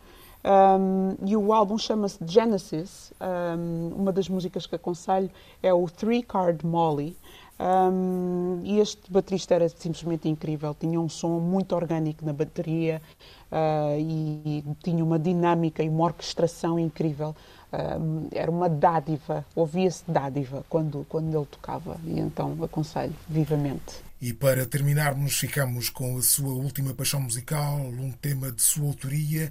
Um, 0.46 1.18
e 1.26 1.36
o 1.36 1.52
álbum 1.52 1.78
chama-se 1.78 2.20
Genesis. 2.26 3.12
Um, 3.20 3.96
uma 3.96 4.14
das 4.14 4.30
músicas 4.30 4.68
que 4.68 4.76
aconselho 4.76 5.32
é 5.64 5.74
o 5.74 5.88
Three 5.89 6.22
Card 6.22 6.64
Molly. 6.66 7.18
Um, 7.58 8.62
e 8.64 8.80
este 8.80 9.10
baterista 9.10 9.56
era 9.56 9.68
simplesmente 9.70 10.28
incrível, 10.28 10.76
tinha 10.78 11.00
um 11.00 11.08
som 11.08 11.39
muito 11.39 11.74
orgânico 11.74 12.26
na 12.26 12.34
bateria 12.34 13.02
uh, 13.50 13.98
e, 13.98 14.60
e, 14.60 14.64
tinha 14.84 15.02
uma 15.02 15.18
dinâmica 15.18 15.82
e 15.82 15.88
uma 15.88 16.04
orquestração 16.04 16.78
incrível. 16.78 17.34
Uh, 17.72 18.28
era 18.34 18.52
uma 18.52 18.68
dádiva, 18.68 19.46
ouvia-se 19.56 20.04
dádiva 20.06 20.66
quando, 20.68 21.06
quando 21.08 21.34
ele 21.34 21.46
tocava, 21.46 21.98
e 22.04 22.20
então 22.20 22.58
aconselho 22.62 23.16
vivamente. 23.28 24.04
E 24.22 24.34
para 24.34 24.66
terminarmos, 24.66 25.38
ficamos 25.38 25.89
com 25.89 26.18
a 26.18 26.22
sua 26.22 26.54
última 26.54 26.93
paixão 26.93 27.22
musical, 27.22 27.78
um 27.78 28.12
tema 28.12 28.52
de 28.52 28.62
sua 28.62 28.86
autoria 28.88 29.50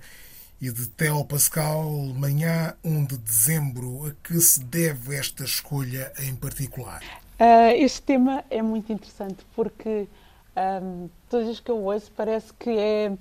e 0.64 0.72
de 0.72 0.88
Theo 0.88 1.24
Pascal, 1.26 1.90
manhã 2.16 2.74
1 2.82 3.04
de 3.04 3.18
dezembro. 3.18 4.06
A 4.06 4.26
que 4.26 4.40
se 4.40 4.64
deve 4.64 5.14
esta 5.14 5.44
escolha 5.44 6.10
em 6.20 6.34
particular? 6.34 7.02
Uh, 7.38 7.74
este 7.76 8.00
tema 8.00 8.42
é 8.48 8.62
muito 8.62 8.90
interessante 8.90 9.44
porque 9.54 10.08
Ahm, 10.56 11.08
todas 11.28 11.48
as 11.48 11.60
que 11.60 11.70
eu 11.70 11.82
ouço 11.82 12.10
parece 12.12 12.52
que 12.54 12.70
é 12.70 13.12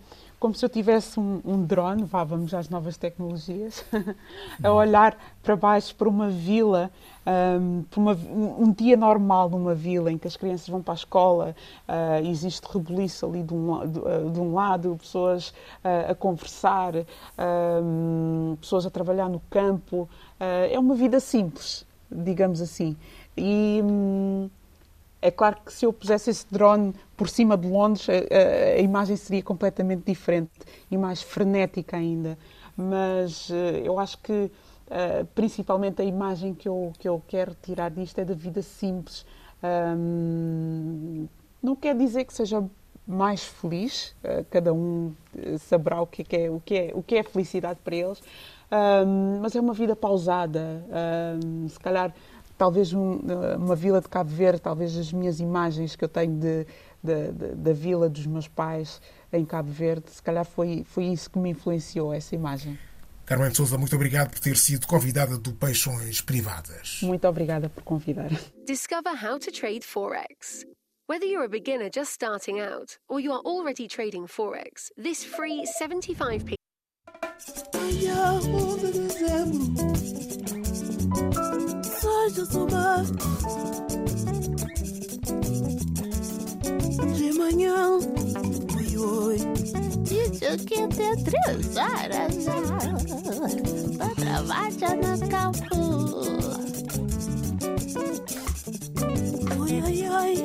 como 0.44 0.54
se 0.54 0.66
eu 0.66 0.68
tivesse 0.68 1.18
um, 1.18 1.40
um 1.46 1.64
drone, 1.64 2.04
vá, 2.04 2.22
vamos 2.26 2.54
às 2.54 2.68
novas 2.68 2.98
tecnologias, 2.98 3.86
a 4.62 4.74
olhar 4.74 5.18
para 5.42 5.56
baixo 5.56 5.96
para 5.96 6.10
uma 6.10 6.28
vila, 6.28 6.92
ahm, 7.26 7.84
para 7.90 7.98
uma- 8.02 8.12
um, 8.14 8.64
um 8.64 8.72
dia 8.74 8.98
normal 8.98 9.50
numa 9.50 9.74
vila 9.74 10.12
em 10.12 10.18
que 10.18 10.28
as 10.28 10.36
crianças 10.36 10.68
vão 10.68 10.82
para 10.82 10.96
a 10.96 10.96
escola, 10.96 11.56
ah, 11.88 12.20
existe 12.22 12.68
rebuliço 12.70 13.26
ali 13.26 13.42
de 13.42 13.54
um, 13.54 13.88
de, 13.88 14.00
ah, 14.00 14.30
de 14.34 14.40
um 14.42 14.54
lado, 14.54 14.98
pessoas 15.00 15.54
ah, 15.82 16.12
a 16.12 16.16
conversar, 16.16 16.94
ahm, 17.38 18.58
pessoas 18.60 18.86
a 18.86 18.90
trabalhar 18.90 19.30
no 19.30 19.40
campo. 19.50 20.10
Ah, 20.38 20.68
é 20.70 20.78
uma 20.78 20.94
vida 20.94 21.22
simples, 21.22 21.86
digamos 22.12 22.60
assim. 22.60 22.98
E. 23.38 23.82
hum, 23.82 24.50
é 25.28 25.32
claro 25.32 25.58
que 25.66 25.72
se 25.74 25.86
eu 25.86 25.94
pusesse 25.94 26.30
esse 26.30 26.46
drone 26.52 26.94
por 27.18 27.30
cima 27.30 27.58
de 27.58 27.68
Londres, 27.68 28.08
a, 28.10 28.76
a- 28.76 28.80
imagem 28.80 29.16
seria 29.16 29.42
completamente 29.44 30.04
diferente 30.06 30.52
e 30.92 30.98
mais 30.98 31.22
frenética 31.22 31.98
ainda. 31.98 32.38
Mas 32.76 33.50
eh, 33.52 33.82
eu 33.86 34.00
acho 34.00 34.18
que, 34.20 34.52
eh, 34.90 35.26
principalmente, 35.36 36.02
a 36.02 36.06
imagem 36.06 36.54
que 36.54 36.68
eu, 36.68 36.92
que 37.00 37.08
eu 37.08 37.22
quero 37.28 37.56
tirar 37.62 37.90
disto 37.92 38.18
é 38.20 38.26
da 38.26 38.34
vida 38.34 38.62
simples. 38.62 39.26
Não 41.62 41.76
quer 41.76 41.96
dizer 41.96 42.26
que 42.26 42.34
seja 42.34 42.64
mais 43.06 43.44
feliz, 43.44 44.16
eh, 44.24 44.46
cada 44.50 44.74
um 44.74 45.14
saberá 45.60 46.02
o 46.02 46.08
que 46.08 46.22
é, 46.22 46.26
que 46.26 46.36
é- 46.38 46.50
o 46.50 46.60
que 46.62 46.76
é, 46.76 46.92
o 46.94 47.04
que 47.04 47.16
é 47.18 47.24
felicidade 47.24 47.80
para 47.84 47.96
eles, 47.96 48.22
Ahm, 48.76 49.40
mas 49.40 49.56
é 49.56 49.60
uma 49.62 49.74
vida 49.74 49.96
pausada. 49.96 50.84
Ahm, 50.92 51.68
se 51.70 51.80
calhar 51.80 52.12
talvez 52.58 52.94
um- 52.94 53.20
uma 53.58 53.76
vila 53.76 54.00
de 54.02 54.08
Cabo 54.08 54.30
Verde, 54.30 54.62
talvez 54.62 54.96
as 54.98 55.12
minhas 55.12 55.40
imagens 55.40 55.96
que 55.96 56.04
eu 56.04 56.10
tenho 56.10 56.38
de, 56.40 56.66
de- 57.04 57.32
de- 57.32 57.56
da 57.56 57.74
vila 57.74 58.10
dos 58.10 58.26
meus 58.26 58.48
pais 58.48 59.02
em 59.32 59.44
Cabo 59.46 59.72
Verde, 59.72 60.06
se 60.12 60.22
calhar 60.22 60.46
foi, 60.46 60.84
foi 60.86 61.06
isso 61.06 61.30
que 61.30 61.40
me 61.40 61.50
influenciou, 61.50 62.14
essa 62.14 62.36
imagem. 62.36 62.78
Carmen 63.26 63.50
de 63.50 63.56
Souza, 63.58 63.78
muito 63.78 63.96
obrigado 63.96 64.32
por 64.32 64.40
ter 64.40 64.58
sido 64.58 64.86
convidada 64.86 65.38
do 65.38 65.54
Peixões 65.54 66.20
Privadas. 66.22 67.00
Muito 67.02 67.26
obrigada 67.28 67.70
por 67.70 67.82
convidar. 67.84 68.30
Discover 68.68 69.14
how 69.24 69.40
to 69.40 69.50
trade 69.52 69.82
Forex. 69.86 70.66
Whether 71.10 71.26
you're 71.28 71.46
a 71.46 71.50
beginner 71.50 71.90
just 71.94 72.12
starting 72.14 72.60
out 72.62 72.98
or 73.10 73.20
you 73.22 73.32
are 73.34 73.42
already 73.46 73.88
trading 73.88 74.26
Forex, 74.28 74.90
this 74.98 75.24
free 75.24 75.64
75p 75.66 76.56
de 87.16 87.32
manhã, 87.38 88.00
oi, 88.76 88.98
oi. 88.98 89.38
Isso 90.10 90.58
que 90.66 90.88
te 90.88 91.16
três 91.26 91.78
horas 91.78 92.34
pra 93.98 94.10
trabalhar 94.16 94.96
no 94.98 95.14
campo. 95.30 95.78
Oi, 99.62 99.74
ai, 99.86 100.00
ai. 100.06 100.36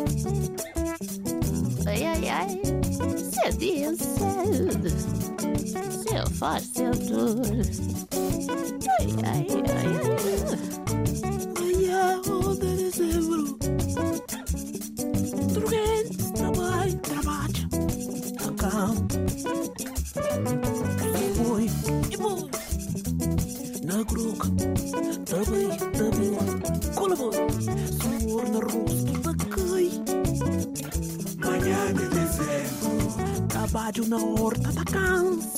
Oi, 1.86 2.00
ai, 2.04 2.28
ai. 2.28 2.60
Seu 3.32 3.50
dia 3.56 3.90
cedo, 3.96 4.90
seu 6.02 6.26
forte, 6.34 6.68
seu 6.68 6.92
dor. 7.08 7.40
Ai, 8.92 9.06
ai, 9.24 9.46
ai, 9.70 9.88
ai 10.02 11.07
é 11.98 12.30
o 12.30 12.54
de 12.54 12.76
dezembro. 12.76 13.58
Truguente, 15.52 16.32
trabalho, 16.34 16.98
trabalho. 16.98 17.68
Acalmo. 18.48 19.08
E 21.04 21.38
boi, 21.38 21.66
e 22.10 22.16
boi. 22.16 22.50
Na 23.84 24.02
gruca, 24.04 24.48
também, 25.26 25.68
também. 25.98 26.32
Cola 26.94 27.16
boi. 27.16 27.34
Suor 28.00 28.46
na 28.50 28.60
rosto 28.60 29.12
da 29.22 29.34
cai. 29.44 29.88
Manhã 31.44 31.80
de 31.94 32.06
dezembro. 32.08 33.48
Trabalho 33.48 34.06
na 34.06 34.18
horta 34.18 34.72
da 34.72 34.84
cansa. 34.84 35.57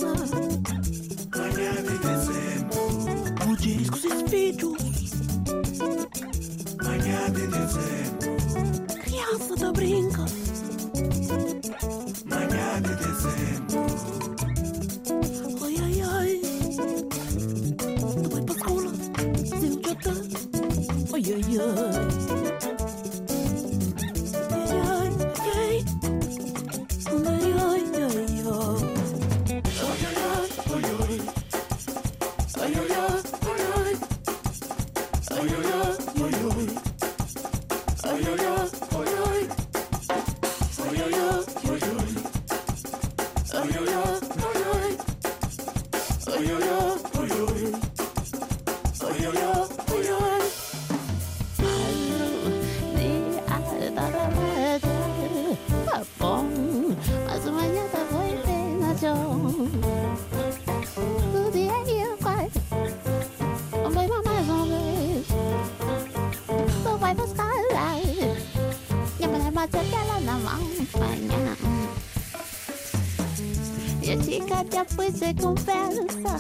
ya 74.72 74.84
fuiste 74.84 75.34
conversa, 75.40 76.34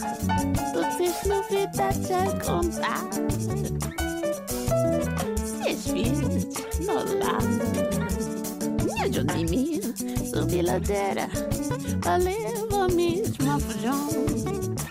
tot 0.72 1.00
is 1.00 1.24
mijn 1.26 1.42
vida 1.48 1.88
contar. 2.44 3.08
Se 5.44 5.70
es 5.70 5.92
visto, 5.92 6.28
no 6.86 7.04
lá. 7.18 7.38
Yo 9.10 9.22
ni 9.24 9.44
miro, 9.44 9.92
subi 10.32 10.62
ladeira, 10.62 11.28
valeu 12.04 12.68
a 12.80 12.88
mesma 12.88 13.58
fujão. 13.58 14.08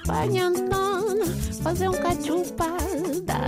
Panhantona, 0.06 1.26
fazer 1.64 1.90
um 1.90 1.94
cachupada, 1.94 3.40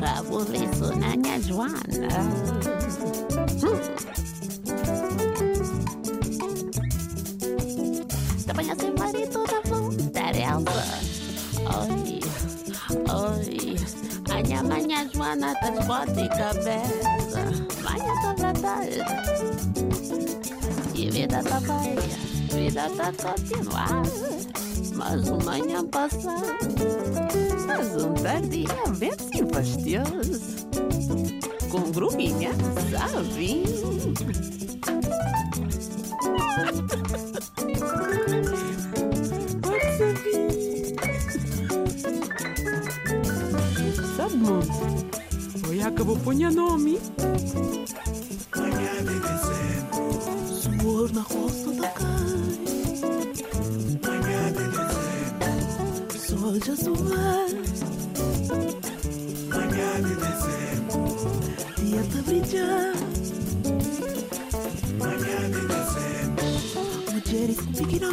Rabo 0.00 0.40
liso 0.44 0.94
na 0.96 1.16
minha 1.16 1.40
joana. 1.40 2.77
semana 15.28 15.54
tem 15.56 15.74
bota 15.86 16.20
e 16.20 16.28
cabeça. 16.28 17.44
Mas 17.82 18.02
eu 18.02 18.14
sou. 18.22 18.38
E 20.94 21.10
vida 21.10 21.42
tá 21.42 21.60
feia, 21.60 22.00
vida 22.54 22.90
tá 22.96 23.12
continuada. 23.12 24.10
Mas 24.94 25.28
um 25.28 25.38
manhã 25.44 25.84
passar, 25.86 26.40
mas 27.66 28.04
um 28.04 28.14
tarde 28.14 28.64
a 28.70 28.88
é 28.88 28.92
ver 28.92 29.14
se 29.20 29.44
fastioso. 29.52 30.66
Com 31.70 31.90
gruminha, 31.92 32.52
sabe? 32.90 33.64
Sabe, 44.18 45.17
To 45.68 45.74
jakabo 45.74 46.16
po 46.16 46.32
vou 46.32 46.32
Ka 48.50 48.60
njani 48.60 49.20
Suor 50.60 51.12
na 51.12 51.22
Suar. 51.22 51.74
Da 51.80 51.88
hosta 51.92 52.08
Sol 56.26 56.56
já 56.66 56.76
suar 56.76 57.50
Ka 59.50 59.60
de 60.04 60.14
dezembro. 60.24 61.04
Dia 61.76 62.02
të 62.12 62.18
vritja 62.26 62.68
Ka 65.00 65.10
njani 65.20 65.62
dhe 65.68 65.80
zemru 65.92 66.48
Më 67.12 67.20
gjeri 67.28 67.54
së 67.60 67.64
më 67.68 68.08